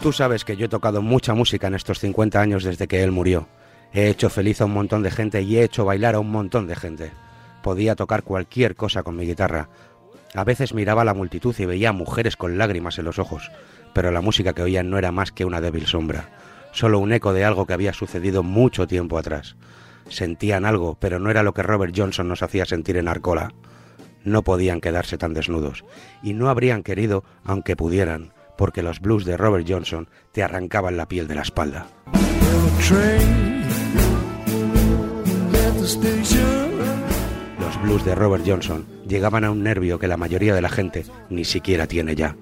Tú 0.00 0.12
sabes 0.12 0.44
que 0.44 0.56
yo 0.56 0.66
he 0.66 0.68
tocado 0.68 1.02
mucha 1.02 1.34
música 1.34 1.66
en 1.66 1.74
estos 1.74 1.98
50 1.98 2.40
años 2.40 2.62
desde 2.62 2.86
que 2.86 3.02
él 3.02 3.10
murió. 3.10 3.48
He 3.92 4.08
hecho 4.08 4.30
feliz 4.30 4.60
a 4.60 4.66
un 4.66 4.72
montón 4.72 5.02
de 5.02 5.10
gente 5.10 5.42
y 5.42 5.56
he 5.56 5.64
hecho 5.64 5.84
bailar 5.84 6.14
a 6.14 6.20
un 6.20 6.30
montón 6.30 6.66
de 6.66 6.76
gente. 6.76 7.10
Podía 7.62 7.96
tocar 7.96 8.22
cualquier 8.22 8.76
cosa 8.76 9.02
con 9.02 9.16
mi 9.16 9.26
guitarra. 9.26 9.70
A 10.34 10.44
veces 10.44 10.74
miraba 10.74 11.02
a 11.02 11.04
la 11.04 11.14
multitud 11.14 11.54
y 11.58 11.64
veía 11.64 11.92
mujeres 11.92 12.36
con 12.36 12.58
lágrimas 12.58 12.98
en 12.98 13.06
los 13.06 13.18
ojos, 13.18 13.50
pero 13.92 14.12
la 14.12 14.20
música 14.20 14.52
que 14.52 14.62
oían 14.62 14.90
no 14.90 14.98
era 14.98 15.10
más 15.10 15.32
que 15.32 15.44
una 15.44 15.60
débil 15.60 15.86
sombra, 15.86 16.28
solo 16.72 16.98
un 16.98 17.12
eco 17.12 17.32
de 17.32 17.44
algo 17.44 17.66
que 17.66 17.72
había 17.72 17.92
sucedido 17.92 18.42
mucho 18.42 18.86
tiempo 18.86 19.18
atrás. 19.18 19.56
Sentían 20.08 20.64
algo, 20.64 20.96
pero 20.98 21.18
no 21.18 21.30
era 21.30 21.42
lo 21.42 21.52
que 21.52 21.62
Robert 21.62 21.94
Johnson 21.96 22.28
nos 22.28 22.42
hacía 22.42 22.64
sentir 22.64 22.96
en 22.96 23.08
Arcola. 23.08 23.52
No 24.24 24.42
podían 24.42 24.80
quedarse 24.80 25.18
tan 25.18 25.34
desnudos, 25.34 25.84
y 26.22 26.34
no 26.34 26.48
habrían 26.48 26.82
querido 26.82 27.24
aunque 27.44 27.76
pudieran, 27.76 28.32
porque 28.56 28.82
los 28.82 29.00
blues 29.00 29.24
de 29.24 29.36
Robert 29.36 29.66
Johnson 29.68 30.08
te 30.32 30.42
arrancaban 30.42 30.96
la 30.96 31.06
piel 31.06 31.28
de 31.28 31.34
la 31.34 31.42
espalda. 31.42 31.86
Los 37.60 37.82
blues 37.82 38.04
de 38.04 38.14
Robert 38.14 38.44
Johnson 38.46 38.86
llegaban 39.06 39.44
a 39.44 39.50
un 39.50 39.62
nervio 39.62 39.98
que 39.98 40.08
la 40.08 40.16
mayoría 40.16 40.54
de 40.54 40.62
la 40.62 40.68
gente 40.68 41.04
ni 41.30 41.44
siquiera 41.44 41.86
tiene 41.86 42.14
ya. 42.14 42.36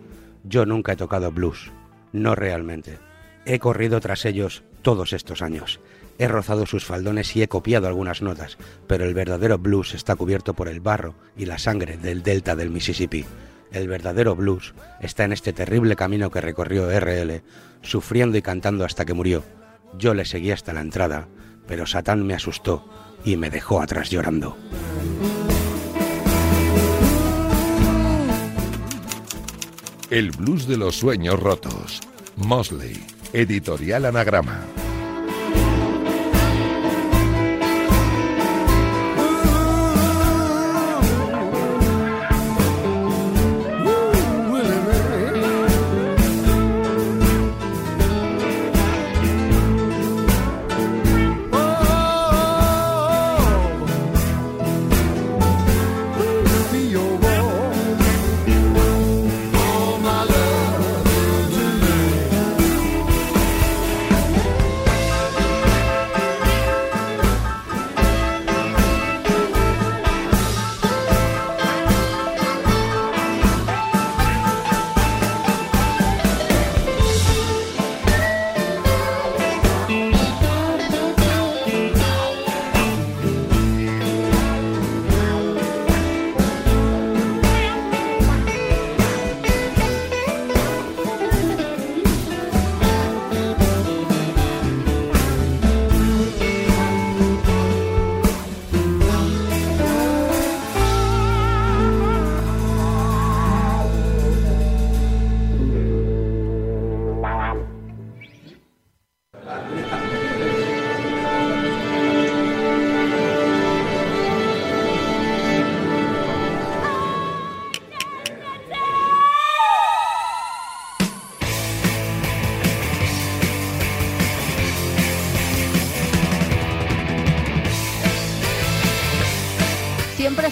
Yo 0.45 0.65
nunca 0.67 0.93
he 0.93 0.97
tocado 0.97 1.31
blues, 1.31 1.71
no 2.13 2.35
realmente. 2.35 3.06
He 3.47 3.61
corrido 3.61 4.01
tras 4.01 4.25
ellos 4.25 4.65
todos 4.83 5.13
estos 5.13 5.41
años. 5.41 5.79
He 6.19 6.27
rozado 6.27 6.67
sus 6.67 6.85
faldones 6.85 7.37
y 7.37 7.43
he 7.43 7.49
copiado 7.49 7.87
algunas 7.87 8.21
notas, 8.21 8.59
pero 8.89 9.05
el 9.05 9.15
verdadero 9.15 9.57
blues 9.57 9.95
está 9.95 10.17
cubierto 10.17 10.55
por 10.55 10.67
el 10.69 10.81
barro 10.81 11.15
y 11.37 11.47
la 11.47 11.59
sangre 11.59 11.97
del 11.97 12.25
delta 12.25 12.57
del 12.57 12.71
Mississippi. 12.71 13.25
El 13.71 13.87
verdadero 13.87 14.35
blues 14.35 14.75
está 15.01 15.25
en 15.25 15.33
este 15.33 15.53
terrible 15.53 15.95
camino 15.95 16.31
que 16.31 16.41
recorrió 16.41 16.89
RL, 16.91 17.43
sufriendo 17.83 18.37
y 18.37 18.43
cantando 18.43 18.85
hasta 18.85 19.05
que 19.05 19.15
murió. 19.15 19.45
Yo 19.97 20.13
le 20.13 20.25
seguí 20.25 20.51
hasta 20.51 20.73
la 20.73 20.81
entrada, 20.81 21.29
pero 21.69 21.87
Satán 21.87 22.27
me 22.27 22.35
asustó 22.35 22.89
y 23.25 23.37
me 23.37 23.51
dejó 23.51 23.81
atrás 23.81 24.11
llorando. 24.11 24.57
El 30.11 30.33
blues 30.33 30.67
de 30.67 30.77
los 30.77 30.97
sueños 30.97 31.39
rotos. 31.39 32.01
Mosley, 32.37 33.03
editorial 33.33 34.07
Anagrama. 34.07 34.86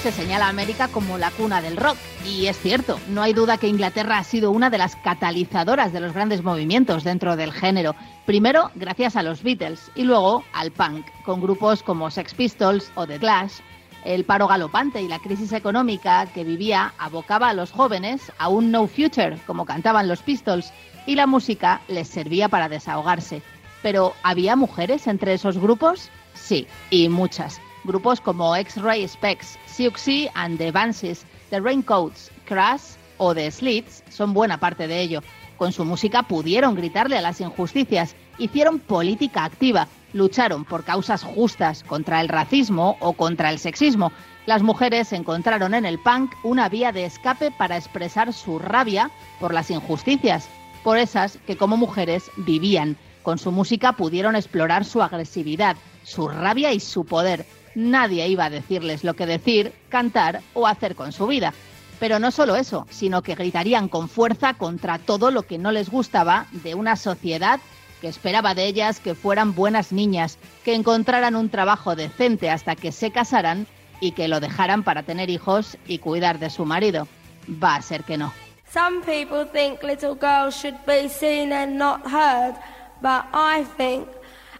Se 0.04 0.12
señala 0.12 0.48
a 0.48 0.50
América 0.50 0.88
como 0.88 1.16
la 1.16 1.30
cuna 1.30 1.62
del 1.62 1.78
rock, 1.78 1.96
y 2.26 2.46
es 2.48 2.58
cierto, 2.58 3.00
no 3.08 3.22
hay 3.22 3.32
duda 3.32 3.56
que 3.56 3.68
Inglaterra 3.68 4.18
ha 4.18 4.24
sido 4.24 4.50
una 4.50 4.68
de 4.68 4.76
las 4.76 4.96
catalizadoras 4.96 5.94
de 5.94 6.00
los 6.00 6.12
grandes 6.12 6.42
movimientos 6.42 7.04
dentro 7.04 7.36
del 7.36 7.54
género. 7.54 7.96
Primero, 8.26 8.70
gracias 8.74 9.16
a 9.16 9.22
los 9.22 9.42
Beatles, 9.42 9.90
y 9.94 10.02
luego 10.02 10.44
al 10.52 10.72
punk, 10.72 11.06
con 11.24 11.40
grupos 11.40 11.82
como 11.82 12.10
Sex 12.10 12.34
Pistols 12.34 12.92
o 12.96 13.06
The 13.06 13.18
Clash. 13.18 13.60
El 14.04 14.26
paro 14.26 14.46
galopante 14.46 15.00
y 15.00 15.08
la 15.08 15.20
crisis 15.20 15.54
económica 15.54 16.26
que 16.34 16.44
vivía 16.44 16.92
abocaba 16.98 17.48
a 17.48 17.54
los 17.54 17.72
jóvenes 17.72 18.30
a 18.36 18.48
un 18.48 18.70
no 18.70 18.86
future, 18.86 19.38
como 19.46 19.64
cantaban 19.64 20.06
los 20.06 20.20
Pistols, 20.20 20.70
y 21.06 21.14
la 21.14 21.26
música 21.26 21.80
les 21.88 22.08
servía 22.08 22.50
para 22.50 22.68
desahogarse. 22.68 23.40
Pero, 23.80 24.12
¿había 24.22 24.54
mujeres 24.54 25.06
entre 25.06 25.32
esos 25.32 25.56
grupos? 25.56 26.10
Sí, 26.34 26.66
y 26.90 27.08
muchas 27.08 27.58
grupos 27.84 28.20
como 28.20 28.56
X-Ray 28.56 29.06
Specs, 29.06 29.58
Siouxsie 29.76 30.30
and 30.34 30.56
the 30.56 30.70
Banshees, 30.70 31.26
The 31.50 31.60
Raincoats, 31.60 32.30
Crash 32.44 32.94
o 33.18 33.34
The 33.34 33.50
Slits 33.50 34.04
son 34.08 34.32
buena 34.32 34.58
parte 34.58 34.86
de 34.86 35.00
ello. 35.00 35.20
Con 35.56 35.72
su 35.72 35.84
música 35.84 36.22
pudieron 36.22 36.76
gritarle 36.76 37.18
a 37.18 37.20
las 37.20 37.40
injusticias, 37.40 38.14
hicieron 38.38 38.78
política 38.78 39.44
activa, 39.44 39.88
lucharon 40.12 40.64
por 40.64 40.84
causas 40.84 41.24
justas 41.24 41.82
contra 41.82 42.20
el 42.20 42.28
racismo 42.28 42.96
o 43.00 43.14
contra 43.14 43.50
el 43.50 43.58
sexismo. 43.58 44.12
Las 44.46 44.62
mujeres 44.62 45.12
encontraron 45.12 45.74
en 45.74 45.86
el 45.86 45.98
punk 45.98 46.32
una 46.44 46.68
vía 46.68 46.92
de 46.92 47.06
escape 47.06 47.50
para 47.50 47.76
expresar 47.76 48.32
su 48.32 48.60
rabia 48.60 49.10
por 49.40 49.52
las 49.52 49.72
injusticias, 49.72 50.48
por 50.84 50.98
esas 50.98 51.38
que 51.48 51.56
como 51.56 51.76
mujeres 51.76 52.30
vivían. 52.36 52.96
Con 53.24 53.38
su 53.38 53.50
música 53.50 53.94
pudieron 53.94 54.36
explorar 54.36 54.84
su 54.84 55.02
agresividad, 55.02 55.76
su 56.04 56.28
rabia 56.28 56.72
y 56.72 56.78
su 56.78 57.04
poder 57.04 57.44
nadie 57.74 58.28
iba 58.28 58.46
a 58.46 58.50
decirles 58.50 59.04
lo 59.04 59.14
que 59.14 59.26
decir, 59.26 59.72
cantar 59.88 60.40
o 60.54 60.66
hacer 60.66 60.94
con 60.94 61.12
su 61.12 61.26
vida. 61.26 61.52
Pero 62.00 62.18
no 62.18 62.30
solo 62.30 62.56
eso, 62.56 62.86
sino 62.90 63.22
que 63.22 63.34
gritarían 63.34 63.88
con 63.88 64.08
fuerza 64.08 64.54
contra 64.54 64.98
todo 64.98 65.30
lo 65.30 65.42
que 65.42 65.58
no 65.58 65.72
les 65.72 65.90
gustaba 65.90 66.46
de 66.50 66.74
una 66.74 66.96
sociedad 66.96 67.60
que 68.00 68.08
esperaba 68.08 68.54
de 68.54 68.66
ellas 68.66 69.00
que 69.00 69.14
fueran 69.14 69.54
buenas 69.54 69.92
niñas, 69.92 70.38
que 70.64 70.74
encontraran 70.74 71.36
un 71.36 71.48
trabajo 71.48 71.96
decente 71.96 72.50
hasta 72.50 72.76
que 72.76 72.92
se 72.92 73.10
casaran 73.10 73.66
y 74.00 74.12
que 74.12 74.28
lo 74.28 74.40
dejaran 74.40 74.82
para 74.82 75.04
tener 75.04 75.30
hijos 75.30 75.78
y 75.86 75.98
cuidar 75.98 76.38
de 76.38 76.50
su 76.50 76.66
marido. 76.66 77.08
Va 77.48 77.76
a 77.76 77.82
ser 77.82 78.04
que 78.04 78.18
no. 78.18 78.32
Some 78.70 79.02
people 79.02 79.46
think 79.46 79.82
little 79.82 80.14
girls 80.14 80.56
should 80.60 80.76
be 80.84 81.08
seen 81.08 81.52
and 81.52 81.78
not 81.78 82.02
heard, 82.04 82.56
but 83.00 83.24
I 83.32 83.64
think, 83.78 84.08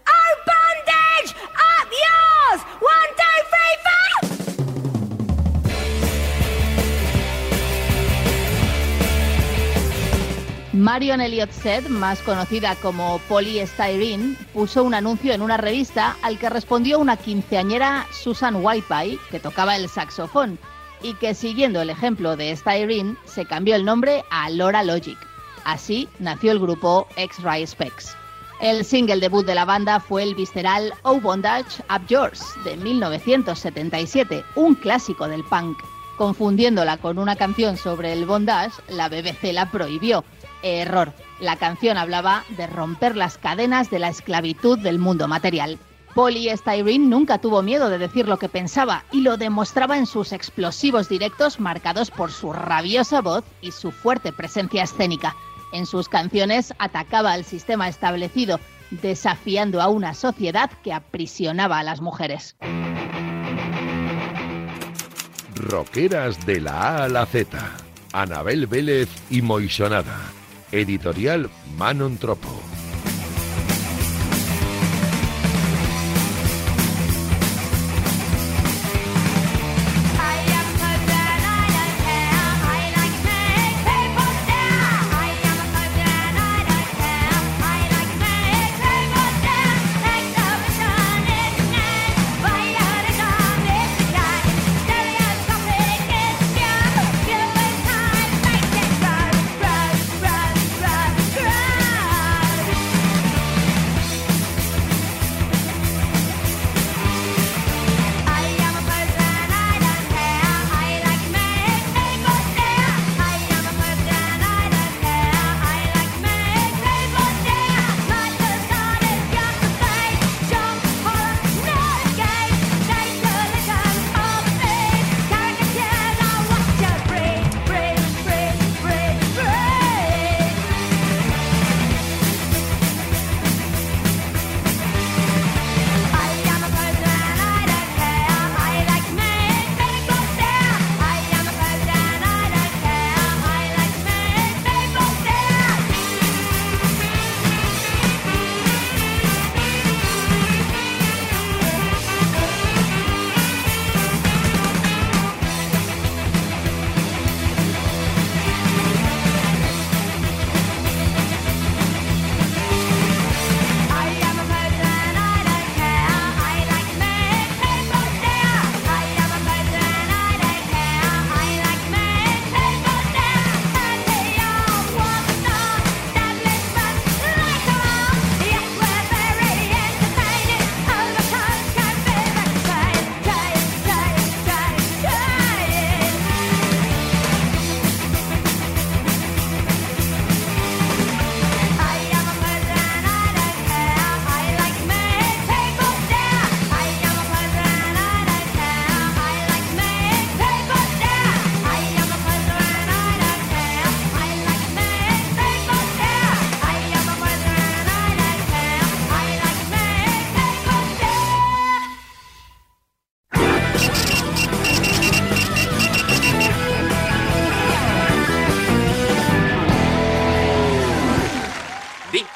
oh 0.06 0.34
bondage, 0.46 1.34
up! 1.56 1.74
Marion 10.74 11.20
Elliott 11.20 11.52
Said, 11.52 11.86
más 11.86 12.20
conocida 12.22 12.74
como 12.74 13.20
Polystyrene, 13.28 14.34
puso 14.52 14.82
un 14.82 14.92
anuncio 14.92 15.32
en 15.32 15.40
una 15.40 15.56
revista 15.56 16.16
al 16.20 16.36
que 16.36 16.50
respondió 16.50 16.98
una 16.98 17.16
quinceañera 17.16 18.08
Susan 18.10 18.56
Whitepie, 18.56 19.20
que 19.30 19.38
tocaba 19.38 19.76
el 19.76 19.88
saxofón, 19.88 20.58
y 21.00 21.14
que 21.14 21.32
siguiendo 21.34 21.80
el 21.80 21.90
ejemplo 21.90 22.36
de 22.36 22.56
Styrene, 22.56 23.14
se 23.24 23.46
cambió 23.46 23.76
el 23.76 23.84
nombre 23.84 24.24
a 24.30 24.50
Laura 24.50 24.82
Logic. 24.82 25.16
Así 25.64 26.08
nació 26.18 26.50
el 26.50 26.58
grupo 26.58 27.06
X-Ray 27.16 27.64
Specs. 27.68 28.16
El 28.60 28.84
single 28.84 29.20
debut 29.20 29.46
de 29.46 29.54
la 29.54 29.64
banda 29.64 30.00
fue 30.00 30.24
el 30.24 30.34
visceral 30.34 30.92
Oh 31.02 31.20
Bondage 31.20 31.84
Up 31.88 32.04
Yours 32.08 32.42
de 32.64 32.76
1977, 32.78 34.44
un 34.56 34.74
clásico 34.74 35.28
del 35.28 35.44
punk. 35.44 35.78
Confundiéndola 36.16 36.96
con 36.96 37.18
una 37.18 37.36
canción 37.36 37.76
sobre 37.76 38.12
el 38.12 38.24
bondage, 38.24 38.80
la 38.88 39.08
BBC 39.08 39.52
la 39.52 39.70
prohibió. 39.70 40.24
Error. 40.64 41.12
La 41.38 41.56
canción 41.56 41.96
hablaba 41.98 42.44
de 42.56 42.66
romper 42.66 43.16
las 43.16 43.38
cadenas 43.38 43.90
de 43.90 43.98
la 43.98 44.08
esclavitud 44.08 44.78
del 44.78 44.98
mundo 44.98 45.28
material. 45.28 45.78
Polly 46.14 46.48
Styrene 46.56 47.06
nunca 47.06 47.38
tuvo 47.38 47.62
miedo 47.62 47.90
de 47.90 47.98
decir 47.98 48.28
lo 48.28 48.38
que 48.38 48.48
pensaba 48.48 49.04
y 49.12 49.20
lo 49.20 49.36
demostraba 49.36 49.98
en 49.98 50.06
sus 50.06 50.32
explosivos 50.32 51.08
directos 51.08 51.60
marcados 51.60 52.10
por 52.10 52.30
su 52.30 52.52
rabiosa 52.52 53.20
voz 53.20 53.44
y 53.60 53.72
su 53.72 53.90
fuerte 53.90 54.32
presencia 54.32 54.84
escénica. 54.84 55.36
En 55.72 55.86
sus 55.86 56.08
canciones 56.08 56.72
atacaba 56.78 57.32
al 57.32 57.44
sistema 57.44 57.88
establecido, 57.88 58.60
desafiando 58.90 59.82
a 59.82 59.88
una 59.88 60.14
sociedad 60.14 60.70
que 60.84 60.92
aprisionaba 60.92 61.80
a 61.80 61.82
las 61.82 62.00
mujeres. 62.00 62.56
Roqueras 65.56 66.46
de 66.46 66.60
la 66.60 66.80
A 66.80 67.04
a 67.04 67.08
la 67.08 67.26
Z. 67.26 67.58
Anabel 68.12 68.68
Vélez 68.68 69.08
y 69.30 69.42
Moisonada. 69.42 70.16
Editorial 70.74 71.48
Manon 71.78 72.18
Tropo. 72.18 72.73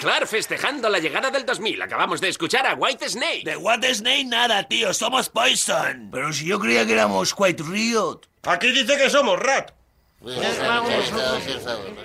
Clark 0.09 0.27
festejando 0.27 0.89
la 0.89 1.01
llegada 1.01 1.31
del 1.31 1.45
2000. 1.45 1.83
Acabamos 1.83 2.23
de 2.23 2.31
escuchar 2.31 2.67
a 2.67 2.73
White 2.73 3.11
Snake. 3.11 3.43
De 3.45 3.59
White 3.59 3.95
Snake 3.95 4.25
nada, 4.25 4.63
tío. 4.63 4.95
Somos 4.95 5.29
Poison. 5.29 6.09
Pero 6.11 6.33
si 6.33 6.47
yo 6.47 6.59
creía 6.59 6.87
que 6.87 6.95
éramos 6.95 7.35
White 7.37 7.63
Riot. 7.63 8.21
Aquí 8.45 8.71
dice 8.71 8.97
que 8.97 9.11
somos 9.11 9.39
Rat. 9.39 9.73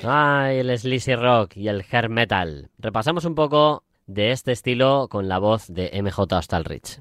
Ay, 0.03 0.57
el 0.57 0.77
Sleazy 0.77 1.15
Rock 1.15 1.55
y 1.55 1.69
el 1.69 1.85
Hair 1.89 2.09
Metal. 2.09 2.69
Repasamos 2.77 3.23
un 3.23 3.35
poco 3.35 3.85
de 4.05 4.31
este 4.31 4.51
estilo 4.51 5.07
con 5.09 5.29
la 5.29 5.39
voz 5.39 5.67
de 5.69 5.89
MJ 6.03 6.41
Stalrich. 6.41 6.99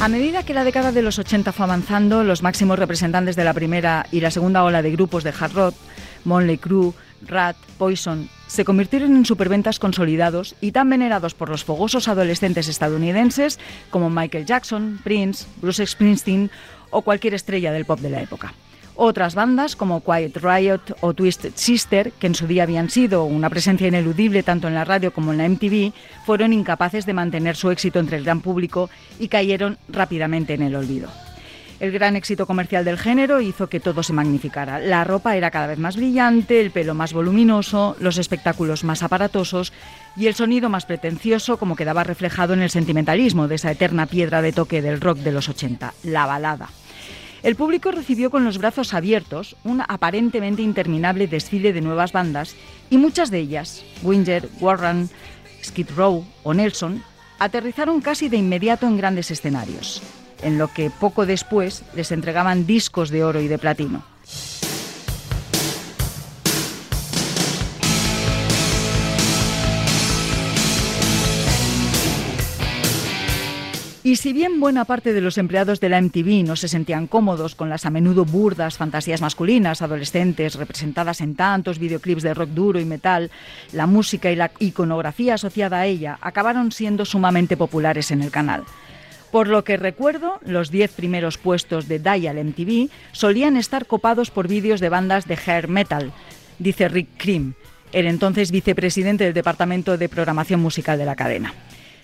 A 0.00 0.08
medida 0.08 0.44
que 0.44 0.54
la 0.54 0.64
década 0.64 0.92
de 0.92 1.02
los 1.02 1.18
80 1.18 1.52
fue 1.52 1.64
avanzando, 1.64 2.24
los 2.24 2.42
máximos 2.42 2.78
representantes 2.78 3.36
de 3.36 3.44
la 3.44 3.52
primera 3.52 4.06
y 4.10 4.20
la 4.20 4.30
segunda 4.30 4.64
ola 4.64 4.80
de 4.80 4.92
grupos 4.92 5.24
de 5.24 5.34
hard 5.38 5.52
rock, 5.52 5.74
Monley 6.24 6.56
Crue, 6.56 6.94
Rat, 7.26 7.56
Poison, 7.76 8.30
se 8.46 8.64
convirtieron 8.64 9.14
en 9.14 9.26
superventas 9.26 9.78
consolidados 9.78 10.56
y 10.62 10.72
tan 10.72 10.88
venerados 10.88 11.34
por 11.34 11.50
los 11.50 11.64
fogosos 11.64 12.08
adolescentes 12.08 12.68
estadounidenses 12.68 13.58
como 13.90 14.08
Michael 14.08 14.46
Jackson, 14.46 15.00
Prince, 15.04 15.46
Bruce 15.60 15.86
Springsteen 15.86 16.50
o 16.88 17.02
cualquier 17.02 17.34
estrella 17.34 17.70
del 17.70 17.84
pop 17.84 18.00
de 18.00 18.08
la 18.08 18.22
época. 18.22 18.54
Otras 19.02 19.34
bandas 19.34 19.76
como 19.76 20.02
Quiet 20.02 20.36
Riot 20.36 20.94
o 21.00 21.14
Twisted 21.14 21.52
Sister, 21.54 22.12
que 22.12 22.26
en 22.26 22.34
su 22.34 22.46
día 22.46 22.64
habían 22.64 22.90
sido 22.90 23.24
una 23.24 23.48
presencia 23.48 23.88
ineludible 23.88 24.42
tanto 24.42 24.68
en 24.68 24.74
la 24.74 24.84
radio 24.84 25.10
como 25.10 25.32
en 25.32 25.38
la 25.38 25.48
MTV, 25.48 25.94
fueron 26.26 26.52
incapaces 26.52 27.06
de 27.06 27.14
mantener 27.14 27.56
su 27.56 27.70
éxito 27.70 27.98
entre 27.98 28.18
el 28.18 28.24
gran 28.24 28.42
público 28.42 28.90
y 29.18 29.28
cayeron 29.28 29.78
rápidamente 29.88 30.52
en 30.52 30.60
el 30.60 30.76
olvido. 30.76 31.08
El 31.80 31.92
gran 31.92 32.14
éxito 32.14 32.46
comercial 32.46 32.84
del 32.84 32.98
género 32.98 33.40
hizo 33.40 33.70
que 33.70 33.80
todo 33.80 34.02
se 34.02 34.12
magnificara. 34.12 34.78
La 34.78 35.02
ropa 35.02 35.34
era 35.34 35.50
cada 35.50 35.68
vez 35.68 35.78
más 35.78 35.96
brillante, 35.96 36.60
el 36.60 36.70
pelo 36.70 36.94
más 36.94 37.14
voluminoso, 37.14 37.96
los 38.00 38.18
espectáculos 38.18 38.84
más 38.84 39.02
aparatosos 39.02 39.72
y 40.14 40.26
el 40.26 40.34
sonido 40.34 40.68
más 40.68 40.84
pretencioso 40.84 41.56
como 41.56 41.74
quedaba 41.74 42.04
reflejado 42.04 42.52
en 42.52 42.60
el 42.60 42.68
sentimentalismo 42.68 43.48
de 43.48 43.54
esa 43.54 43.70
eterna 43.70 44.04
piedra 44.04 44.42
de 44.42 44.52
toque 44.52 44.82
del 44.82 45.00
rock 45.00 45.20
de 45.20 45.32
los 45.32 45.48
80, 45.48 45.94
la 46.02 46.26
balada. 46.26 46.68
El 47.42 47.56
público 47.56 47.90
recibió 47.90 48.30
con 48.30 48.44
los 48.44 48.58
brazos 48.58 48.92
abiertos 48.92 49.56
un 49.64 49.82
aparentemente 49.88 50.62
interminable 50.62 51.26
desfile 51.26 51.72
de 51.72 51.80
nuevas 51.80 52.12
bandas 52.12 52.54
y 52.90 52.98
muchas 52.98 53.30
de 53.30 53.38
ellas, 53.38 53.82
Winger, 54.02 54.48
Warren, 54.60 55.08
Skid 55.64 55.88
Row 55.96 56.26
o 56.42 56.54
Nelson, 56.54 57.02
aterrizaron 57.38 58.02
casi 58.02 58.28
de 58.28 58.36
inmediato 58.36 58.86
en 58.86 58.98
grandes 58.98 59.30
escenarios, 59.30 60.02
en 60.42 60.58
lo 60.58 60.68
que 60.68 60.90
poco 60.90 61.24
después 61.24 61.82
les 61.94 62.12
entregaban 62.12 62.66
discos 62.66 63.08
de 63.08 63.24
oro 63.24 63.40
y 63.40 63.48
de 63.48 63.58
platino. 63.58 64.04
Y 74.10 74.16
si 74.16 74.32
bien 74.32 74.58
buena 74.58 74.86
parte 74.86 75.12
de 75.12 75.20
los 75.20 75.38
empleados 75.38 75.78
de 75.78 75.88
la 75.88 76.02
MTV 76.02 76.42
no 76.44 76.56
se 76.56 76.66
sentían 76.66 77.06
cómodos 77.06 77.54
con 77.54 77.70
las 77.70 77.86
a 77.86 77.90
menudo 77.90 78.24
burdas 78.24 78.76
fantasías 78.76 79.20
masculinas 79.20 79.82
adolescentes 79.82 80.56
representadas 80.56 81.20
en 81.20 81.36
tantos 81.36 81.78
videoclips 81.78 82.24
de 82.24 82.34
rock 82.34 82.48
duro 82.48 82.80
y 82.80 82.84
metal, 82.84 83.30
la 83.70 83.86
música 83.86 84.32
y 84.32 84.34
la 84.34 84.50
iconografía 84.58 85.34
asociada 85.34 85.78
a 85.78 85.86
ella 85.86 86.18
acabaron 86.22 86.72
siendo 86.72 87.04
sumamente 87.04 87.56
populares 87.56 88.10
en 88.10 88.22
el 88.22 88.32
canal. 88.32 88.64
Por 89.30 89.46
lo 89.46 89.62
que 89.62 89.76
recuerdo, 89.76 90.40
los 90.44 90.72
10 90.72 90.90
primeros 90.90 91.38
puestos 91.38 91.86
de 91.86 92.00
Dial 92.00 92.44
MTV 92.44 92.90
solían 93.12 93.56
estar 93.56 93.86
copados 93.86 94.32
por 94.32 94.48
vídeos 94.48 94.80
de 94.80 94.88
bandas 94.88 95.28
de 95.28 95.38
hair 95.46 95.68
metal, 95.68 96.10
dice 96.58 96.88
Rick 96.88 97.10
Krim, 97.16 97.52
el 97.92 98.08
entonces 98.08 98.50
vicepresidente 98.50 99.22
del 99.22 99.34
Departamento 99.34 99.96
de 99.96 100.08
Programación 100.08 100.58
Musical 100.58 100.98
de 100.98 101.04
la 101.04 101.14
cadena. 101.14 101.54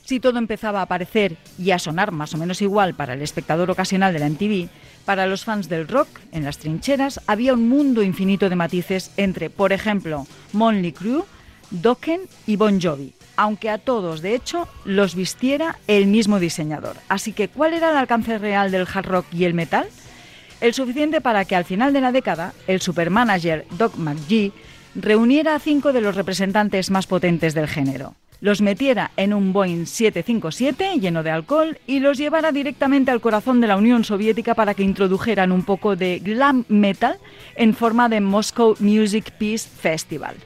Si 0.07 0.21
todo 0.21 0.39
empezaba 0.39 0.79
a 0.79 0.83
aparecer 0.83 1.37
y 1.59 1.73
a 1.73 1.81
sonar 1.81 2.13
más 2.13 2.33
o 2.33 2.39
menos 2.39 2.63
igual 2.63 2.95
para 2.95 3.15
el 3.15 3.23
espectador 3.23 3.73
ocasional 3.73 4.13
de 4.13 4.21
la 4.21 4.29
MTV, 4.31 4.69
para 5.05 5.27
los 5.27 5.45
fans 5.45 5.69
del 5.69 5.89
rock, 5.89 6.07
en 6.31 6.45
las 6.45 6.59
trincheras, 6.59 7.21
había 7.27 7.55
un 7.55 7.69
mundo 7.69 8.05
infinito 8.05 8.49
de 8.49 8.55
matices 8.55 9.11
entre, 9.17 9.51
por 9.51 9.73
ejemplo, 9.73 10.29
Monley 10.53 10.93
Crue, 10.93 11.25
Dokken 11.73 12.21
y 12.47 12.55
Bon 12.55 12.81
Jovi, 12.81 13.15
aunque 13.35 13.69
a 13.69 13.79
todos, 13.79 14.23
de 14.23 14.37
hecho, 14.37 14.69
los 14.85 15.17
vistiera 15.17 15.81
el 15.89 16.07
mismo 16.07 16.39
diseñador. 16.39 16.99
Así 17.09 17.33
que, 17.33 17.49
¿cuál 17.49 17.75
era 17.75 17.91
el 17.91 17.97
alcance 17.97 18.39
real 18.39 18.71
del 18.71 18.87
hard 18.87 19.07
rock 19.07 19.27
y 19.33 19.43
el 19.43 19.55
metal? 19.55 19.89
El 20.61 20.73
suficiente 20.73 21.21
para 21.21 21.45
que 21.45 21.57
al 21.57 21.65
final 21.65 21.93
de 21.93 22.01
la 22.01 22.13
década, 22.13 22.53
el 22.69 22.81
supermanager 22.81 23.67
Doc 23.77 23.97
McGee 23.97 24.53
reuniera 24.95 25.57
a 25.57 25.59
cinco 25.59 25.93
de 25.93 26.01
los 26.01 26.15
representantes 26.15 26.91
más 26.91 27.09
potentes 27.09 27.55
del 27.55 27.67
género 27.67 28.15
los 28.41 28.61
metiera 28.61 29.11
en 29.17 29.33
un 29.33 29.53
Boeing 29.53 29.87
757 29.87 31.01
lleno 31.01 31.23
de 31.23 31.31
alcohol 31.31 31.79
y 31.87 32.01
los 32.01 32.19
llevara 32.19 32.53
directamente 32.53 33.11
al 33.11 33.21
corazón 33.21 33.61
de 33.61 33.67
la 33.67 33.77
Unión 33.77 34.05
Soviética 34.05 34.55
para 34.55 34.75
que 34.75 34.83
introdujeran 34.83 35.53
un 35.53 35.65
poco 35.65 35.97
de 35.97 36.19
glam 36.19 36.65
metal 36.69 37.19
en 37.55 37.75
forma 37.75 38.09
de 38.09 38.21
Moscow 38.21 38.77
Music 38.81 39.33
Peace 39.33 39.69
Festival. 39.69 40.37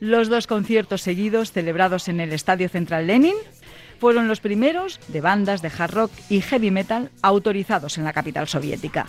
Los 0.00 0.28
dos 0.28 0.46
conciertos 0.46 1.02
seguidos 1.02 1.52
celebrados 1.52 2.08
en 2.08 2.20
el 2.20 2.32
Estadio 2.32 2.68
Central 2.68 3.06
Lenin 3.06 3.34
fueron 3.98 4.28
los 4.28 4.40
primeros 4.40 4.98
de 5.08 5.20
bandas 5.20 5.60
de 5.60 5.70
hard 5.76 5.92
rock 5.92 6.10
y 6.30 6.40
heavy 6.40 6.70
metal 6.70 7.10
autorizados 7.20 7.98
en 7.98 8.04
la 8.04 8.14
capital 8.14 8.48
soviética. 8.48 9.06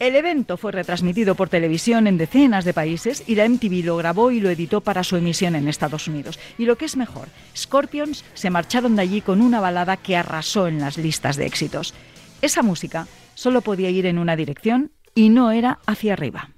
El 0.00 0.16
evento 0.16 0.56
fue 0.56 0.72
retransmitido 0.72 1.34
por 1.34 1.50
televisión 1.50 2.06
en 2.06 2.16
decenas 2.16 2.64
de 2.64 2.72
países 2.72 3.22
y 3.26 3.34
la 3.34 3.46
MTV 3.46 3.84
lo 3.84 3.98
grabó 3.98 4.30
y 4.30 4.40
lo 4.40 4.48
editó 4.48 4.80
para 4.80 5.04
su 5.04 5.16
emisión 5.16 5.54
en 5.54 5.68
Estados 5.68 6.08
Unidos. 6.08 6.38
Y 6.56 6.64
lo 6.64 6.78
que 6.78 6.86
es 6.86 6.96
mejor, 6.96 7.28
Scorpions 7.54 8.24
se 8.32 8.48
marcharon 8.48 8.96
de 8.96 9.02
allí 9.02 9.20
con 9.20 9.42
una 9.42 9.60
balada 9.60 9.98
que 9.98 10.16
arrasó 10.16 10.68
en 10.68 10.80
las 10.80 10.96
listas 10.96 11.36
de 11.36 11.44
éxitos. 11.44 11.92
Esa 12.40 12.62
música 12.62 13.08
solo 13.34 13.60
podía 13.60 13.90
ir 13.90 14.06
en 14.06 14.18
una 14.18 14.36
dirección 14.36 14.90
y 15.14 15.28
no 15.28 15.50
era 15.50 15.80
hacia 15.84 16.14
arriba. 16.14 16.48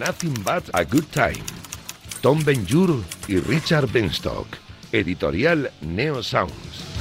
Nothing 0.00 0.34
but 0.42 0.68
a 0.72 0.82
good 0.82 1.04
time. 1.12 1.44
Tom 2.22 2.42
Benjur 2.44 3.04
y 3.28 3.36
Richard 3.36 3.86
Benstock. 3.92 4.48
Editorial 4.90 5.70
Neo 5.80 6.24
Sounds. 6.24 6.91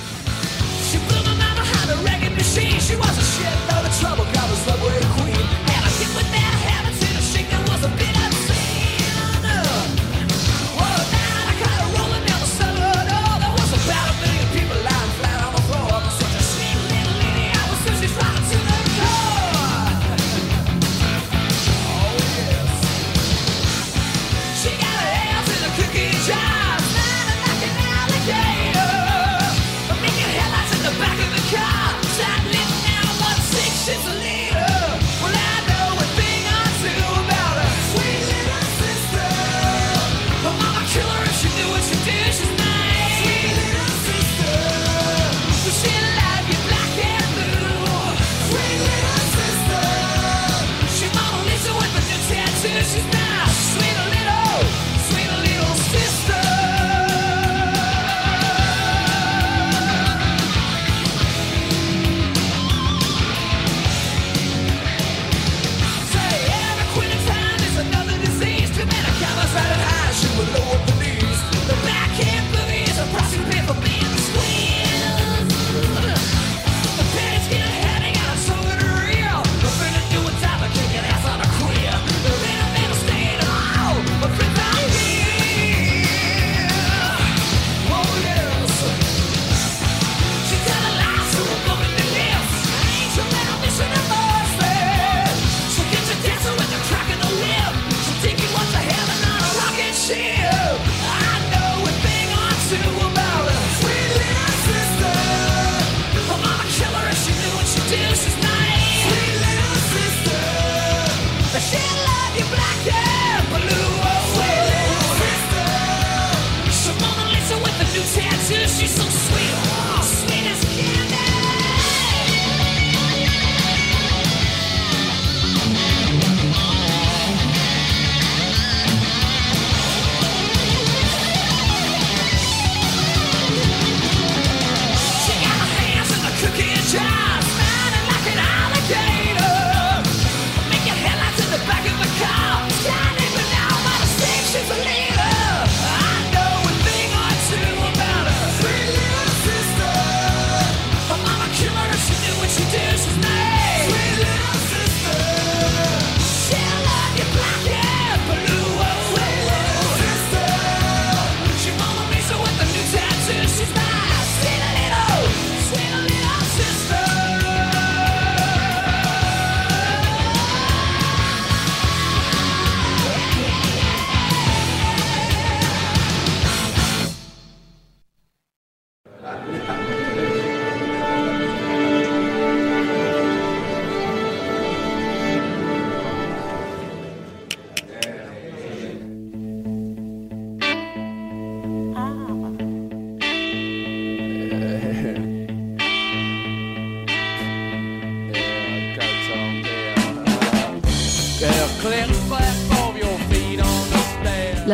The 1.91 1.97
reggae 2.07 2.33
machine. 2.35 2.79
She 2.79 2.95
was 2.95 3.17
a 3.17 3.21
shit, 3.21 3.45
shitload 3.45 3.85
of 3.85 3.99
trouble, 3.99 4.25
got 4.33 4.47
the 4.49 4.55
subway 4.55 5.20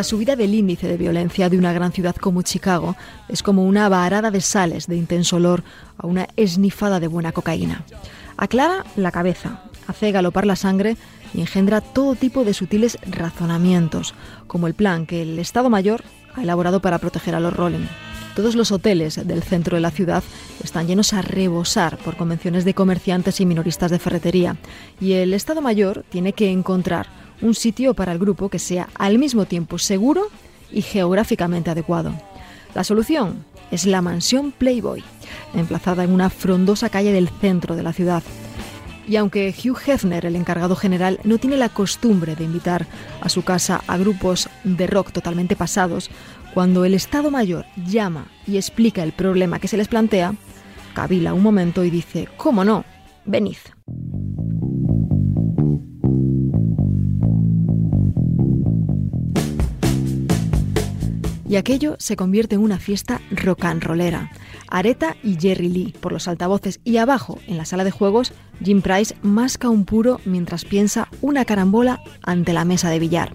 subida 0.08 0.38
del 0.38 0.56
índice 0.56 0.88
de 0.88 0.96
violencia 0.96 1.50
de 1.50 1.58
una 1.58 1.74
gran 1.74 1.92
ciudad 1.92 2.16
como 2.16 2.42
Chicago 2.42 2.96
es 3.28 3.44
como 3.44 3.66
una 3.66 3.90
varada 3.90 4.32
de 4.32 4.40
sales 4.40 4.88
de 4.88 4.96
intenso 4.96 5.36
olor 5.36 5.64
a 5.98 6.08
una 6.08 6.28
esnifada 6.38 7.02
de 7.02 7.08
buena 7.08 7.34
cocaína. 7.34 7.84
Aclara 8.38 8.86
la 8.96 9.12
cabeza, 9.12 9.64
hace 9.86 10.14
galopar 10.14 10.46
la 10.46 10.56
sangre 10.56 10.96
y 11.34 11.42
engendra 11.42 11.82
todo 11.82 12.16
tipo 12.16 12.46
de 12.46 12.54
sutiles 12.54 12.98
razonamientos, 13.06 14.14
como 14.48 14.68
el 14.68 14.76
plan 14.76 15.06
que 15.06 15.24
el 15.24 15.40
Estado 15.40 15.70
Mayor 15.70 16.04
ha 16.36 16.44
elaborado 16.44 16.80
para 16.82 17.00
proteger 17.00 17.36
a 17.36 17.42
los 17.42 17.54
Rolling. 17.54 17.86
Todos 18.34 18.56
los 18.56 18.72
hoteles 18.72 19.28
del 19.28 19.44
centro 19.44 19.76
de 19.76 19.82
la 19.82 19.92
ciudad 19.92 20.24
están 20.64 20.88
llenos 20.88 21.12
a 21.12 21.22
rebosar 21.22 21.98
por 21.98 22.16
convenciones 22.16 22.64
de 22.64 22.74
comerciantes 22.74 23.42
y 23.42 23.46
minoristas 23.46 23.92
de 23.92 24.00
ferretería, 24.00 24.56
y 25.02 25.14
el 25.14 25.34
Estado 25.34 25.62
Mayor 25.62 26.06
tiene 26.10 26.32
que 26.32 26.50
encontrar 26.50 27.17
un 27.42 27.56
sitio 27.56 27.94
para 27.94 28.12
el 28.12 28.20
grupo 28.20 28.50
que 28.50 28.60
sea 28.60 28.90
al 28.96 29.18
mismo 29.18 29.46
tiempo 29.46 29.78
seguro 29.78 30.28
y 30.72 30.82
geográficamente 30.82 31.70
adecuado. 31.70 32.14
La 32.74 32.84
solución 32.84 33.46
es 33.72 33.86
la 33.86 34.02
mansión 34.02 34.52
Playboy, 34.52 35.04
emplazada 35.54 36.04
en 36.04 36.12
una 36.12 36.30
frondosa 36.30 36.90
calle 36.90 37.12
del 37.12 37.30
centro 37.30 37.76
de 37.76 37.84
la 37.84 37.94
ciudad. 37.94 38.24
Y 39.08 39.16
aunque 39.16 39.56
Hugh 39.58 39.80
Hefner, 39.86 40.26
el 40.26 40.36
encargado 40.36 40.76
general, 40.76 41.20
no 41.24 41.38
tiene 41.38 41.56
la 41.56 41.70
costumbre 41.70 42.36
de 42.36 42.44
invitar 42.44 42.88
a 43.22 43.30
su 43.30 43.44
casa 43.44 43.82
a 43.88 43.98
grupos 43.98 44.50
de 44.66 44.86
rock 44.86 45.12
totalmente 45.12 45.56
pasados, 45.56 46.10
cuando 46.54 46.84
el 46.84 46.94
Estado 46.94 47.32
Mayor 47.32 47.66
llama 47.86 48.28
y 48.46 48.58
explica 48.58 49.04
el 49.04 49.14
problema 49.14 49.60
que 49.60 49.70
se 49.70 49.78
les 49.78 49.88
plantea, 49.88 50.34
cavila 50.94 51.34
un 51.34 51.44
momento 51.44 51.84
y 51.86 51.90
dice, 51.90 52.28
¿cómo 52.38 52.66
no? 52.66 52.84
Venid. 53.26 53.58
Y 61.50 61.56
aquello 61.56 61.96
se 61.98 62.18
convierte 62.18 62.56
en 62.56 62.62
una 62.62 62.78
fiesta 62.78 63.22
rock 63.32 63.66
and 63.66 63.82
rollera. 63.82 64.32
Areta 64.68 65.16
y 65.24 65.38
Jerry 65.40 65.70
Lee 65.70 65.94
por 66.00 66.12
los 66.12 66.28
altavoces 66.28 66.82
y 66.84 66.98
abajo, 66.98 67.40
en 67.48 67.56
la 67.58 67.64
sala 67.64 67.86
de 67.86 67.92
juegos, 67.92 68.34
Jim 68.62 68.82
Price 68.82 69.16
masca 69.22 69.70
un 69.70 69.86
puro 69.86 70.20
mientras 70.26 70.66
piensa 70.66 71.08
una 71.22 71.46
carambola 71.46 72.02
ante 72.24 72.52
la 72.52 72.66
mesa 72.66 72.90
de 72.90 73.00
billar. 73.00 73.34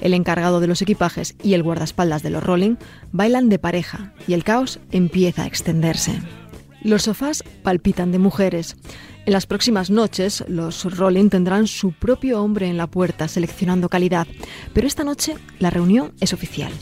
El 0.00 0.14
encargado 0.14 0.58
de 0.58 0.66
los 0.66 0.82
equipajes 0.82 1.36
y 1.44 1.54
el 1.54 1.62
guardaespaldas 1.62 2.24
de 2.24 2.30
los 2.30 2.42
Rolling 2.42 2.74
bailan 3.12 3.48
de 3.48 3.60
pareja 3.60 4.12
y 4.26 4.32
el 4.32 4.42
caos 4.42 4.80
empieza 4.90 5.44
a 5.44 5.46
extenderse. 5.46 6.20
Los 6.82 7.04
sofás 7.04 7.44
palpitan 7.62 8.12
de 8.12 8.18
mujeres. 8.18 8.76
En 9.24 9.32
las 9.32 9.46
próximas 9.46 9.88
noches, 9.88 10.44
los 10.48 10.84
Rolling 10.98 11.30
tendrán 11.30 11.66
su 11.66 11.92
propio 11.92 12.42
hombre 12.42 12.68
en 12.68 12.76
la 12.76 12.88
puerta 12.88 13.28
seleccionando 13.28 13.88
calidad, 13.88 14.26
pero 14.74 14.86
esta 14.86 15.04
noche 15.04 15.36
la 15.60 15.70
reunión 15.70 16.12
es 16.20 16.34
oficial. 16.34 16.72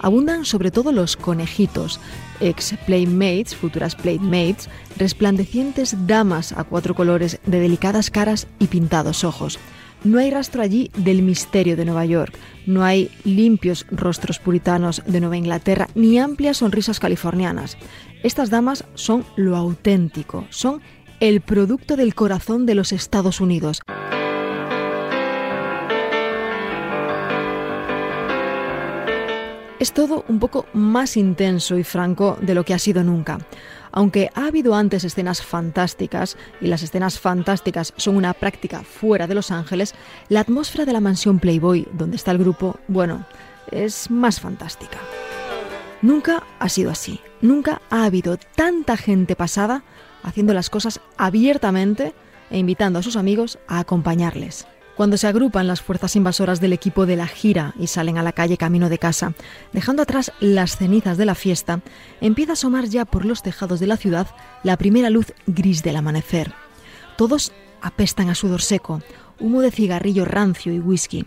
Abundan 0.00 0.44
sobre 0.44 0.70
todo 0.70 0.92
los 0.92 1.16
conejitos, 1.16 2.00
ex 2.40 2.74
playmates, 2.86 3.54
futuras 3.54 3.94
playmates, 3.94 4.68
resplandecientes 4.96 6.06
damas 6.06 6.52
a 6.52 6.64
cuatro 6.64 6.94
colores 6.94 7.38
de 7.46 7.60
delicadas 7.60 8.10
caras 8.10 8.46
y 8.58 8.66
pintados 8.66 9.24
ojos. 9.24 9.58
No 10.02 10.18
hay 10.18 10.30
rastro 10.30 10.62
allí 10.62 10.90
del 10.96 11.20
misterio 11.20 11.76
de 11.76 11.84
Nueva 11.84 12.06
York, 12.06 12.34
no 12.66 12.84
hay 12.84 13.10
limpios 13.24 13.86
rostros 13.90 14.38
puritanos 14.38 15.02
de 15.06 15.20
Nueva 15.20 15.36
Inglaterra, 15.36 15.88
ni 15.94 16.18
amplias 16.18 16.56
sonrisas 16.56 16.98
californianas. 16.98 17.76
Estas 18.22 18.48
damas 18.48 18.84
son 18.94 19.26
lo 19.36 19.56
auténtico, 19.56 20.46
son 20.48 20.80
el 21.20 21.42
producto 21.42 21.96
del 21.96 22.14
corazón 22.14 22.64
de 22.64 22.74
los 22.74 22.92
Estados 22.92 23.42
Unidos. 23.42 23.82
Es 29.80 29.94
todo 29.94 30.26
un 30.28 30.38
poco 30.38 30.66
más 30.74 31.16
intenso 31.16 31.78
y 31.78 31.84
franco 31.84 32.36
de 32.42 32.54
lo 32.54 32.66
que 32.66 32.74
ha 32.74 32.78
sido 32.78 33.02
nunca. 33.02 33.38
Aunque 33.92 34.30
ha 34.34 34.44
habido 34.44 34.74
antes 34.74 35.04
escenas 35.04 35.42
fantásticas, 35.42 36.36
y 36.60 36.66
las 36.66 36.82
escenas 36.82 37.18
fantásticas 37.18 37.94
son 37.96 38.16
una 38.16 38.34
práctica 38.34 38.82
fuera 38.82 39.26
de 39.26 39.34
Los 39.34 39.50
Ángeles, 39.50 39.94
la 40.28 40.40
atmósfera 40.40 40.84
de 40.84 40.92
la 40.92 41.00
mansión 41.00 41.38
Playboy, 41.38 41.88
donde 41.94 42.16
está 42.16 42.30
el 42.30 42.36
grupo, 42.36 42.78
bueno, 42.88 43.24
es 43.70 44.10
más 44.10 44.38
fantástica. 44.38 44.98
Nunca 46.02 46.44
ha 46.58 46.68
sido 46.68 46.90
así. 46.90 47.18
Nunca 47.40 47.80
ha 47.88 48.04
habido 48.04 48.36
tanta 48.36 48.98
gente 48.98 49.34
pasada 49.34 49.82
haciendo 50.22 50.52
las 50.52 50.68
cosas 50.68 51.00
abiertamente 51.16 52.12
e 52.50 52.58
invitando 52.58 52.98
a 52.98 53.02
sus 53.02 53.16
amigos 53.16 53.58
a 53.66 53.78
acompañarles. 53.78 54.66
Cuando 55.00 55.16
se 55.16 55.28
agrupan 55.28 55.66
las 55.66 55.80
fuerzas 55.80 56.14
invasoras 56.14 56.60
del 56.60 56.74
equipo 56.74 57.06
de 57.06 57.16
la 57.16 57.26
gira 57.26 57.72
y 57.78 57.86
salen 57.86 58.18
a 58.18 58.22
la 58.22 58.32
calle 58.32 58.58
camino 58.58 58.90
de 58.90 58.98
casa, 58.98 59.32
dejando 59.72 60.02
atrás 60.02 60.30
las 60.40 60.76
cenizas 60.76 61.16
de 61.16 61.24
la 61.24 61.34
fiesta, 61.34 61.80
empieza 62.20 62.52
a 62.52 62.52
asomar 62.52 62.84
ya 62.84 63.06
por 63.06 63.24
los 63.24 63.42
tejados 63.42 63.80
de 63.80 63.86
la 63.86 63.96
ciudad 63.96 64.26
la 64.62 64.76
primera 64.76 65.08
luz 65.08 65.32
gris 65.46 65.82
del 65.82 65.96
amanecer. 65.96 66.52
Todos 67.16 67.50
apestan 67.80 68.28
a 68.28 68.34
sudor 68.34 68.60
seco, 68.60 69.00
humo 69.38 69.62
de 69.62 69.70
cigarrillo 69.70 70.26
rancio 70.26 70.70
y 70.70 70.80
whisky. 70.80 71.24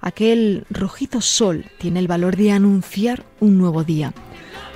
Aquel 0.00 0.64
rojizo 0.70 1.20
sol 1.20 1.66
tiene 1.76 2.00
el 2.00 2.08
valor 2.08 2.36
de 2.36 2.52
anunciar 2.52 3.26
un 3.38 3.58
nuevo 3.58 3.84
día. 3.84 4.14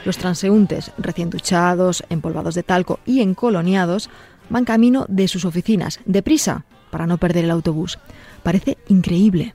Los 0.04 0.18
transeúntes, 0.18 0.92
recién 0.98 1.30
duchados, 1.30 2.04
empolvados 2.10 2.54
de 2.54 2.62
talco 2.62 3.00
y 3.06 3.22
encoloniados, 3.22 4.10
van 4.50 4.66
camino 4.66 5.06
de 5.08 5.28
sus 5.28 5.46
oficinas, 5.46 6.00
deprisa, 6.04 6.66
para 6.94 7.08
no 7.08 7.18
perder 7.18 7.46
el 7.46 7.50
autobús. 7.50 7.98
Parece 8.44 8.76
increíble. 8.88 9.54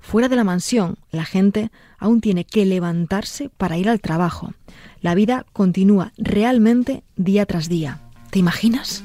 Fuera 0.00 0.28
de 0.28 0.36
la 0.36 0.44
mansión, 0.44 0.96
la 1.10 1.26
gente 1.26 1.70
aún 1.98 2.22
tiene 2.22 2.44
que 2.44 2.64
levantarse 2.64 3.50
para 3.50 3.76
ir 3.76 3.90
al 3.90 4.00
trabajo. 4.00 4.54
La 5.02 5.14
vida 5.14 5.44
continúa 5.52 6.12
realmente 6.16 7.02
día 7.16 7.44
tras 7.44 7.68
día. 7.68 8.00
¿Te 8.30 8.38
imaginas? 8.38 9.02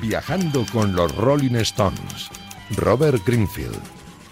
Viajando 0.00 0.64
con 0.72 0.96
los 0.96 1.14
Rolling 1.14 1.56
Stones. 1.56 2.30
Robert 2.76 3.22
Greenfield. 3.26 3.78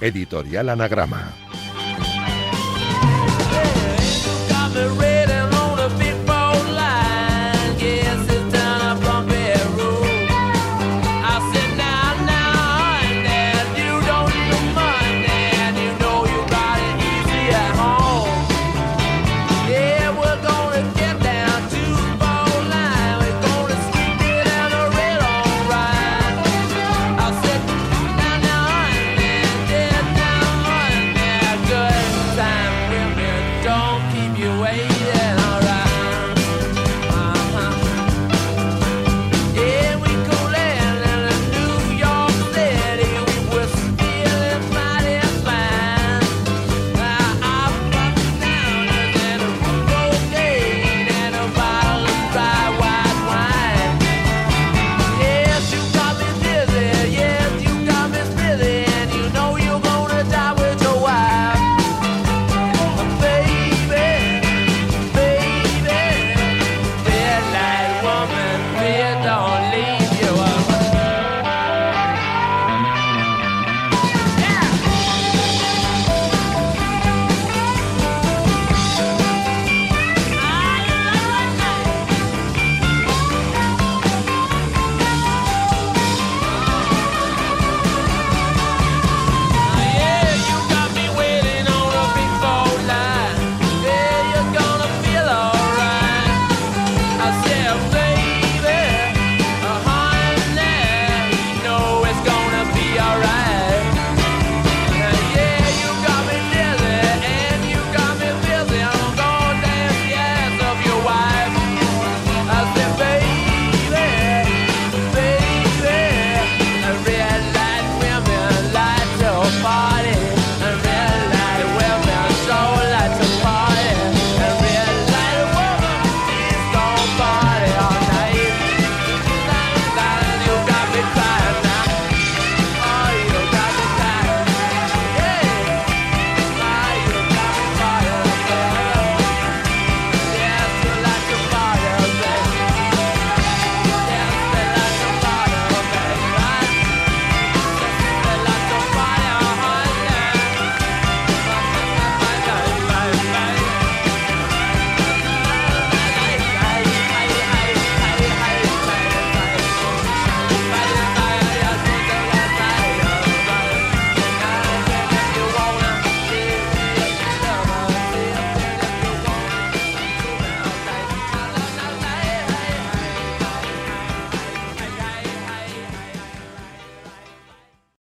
Editorial 0.00 0.70
Anagrama. 0.70 1.32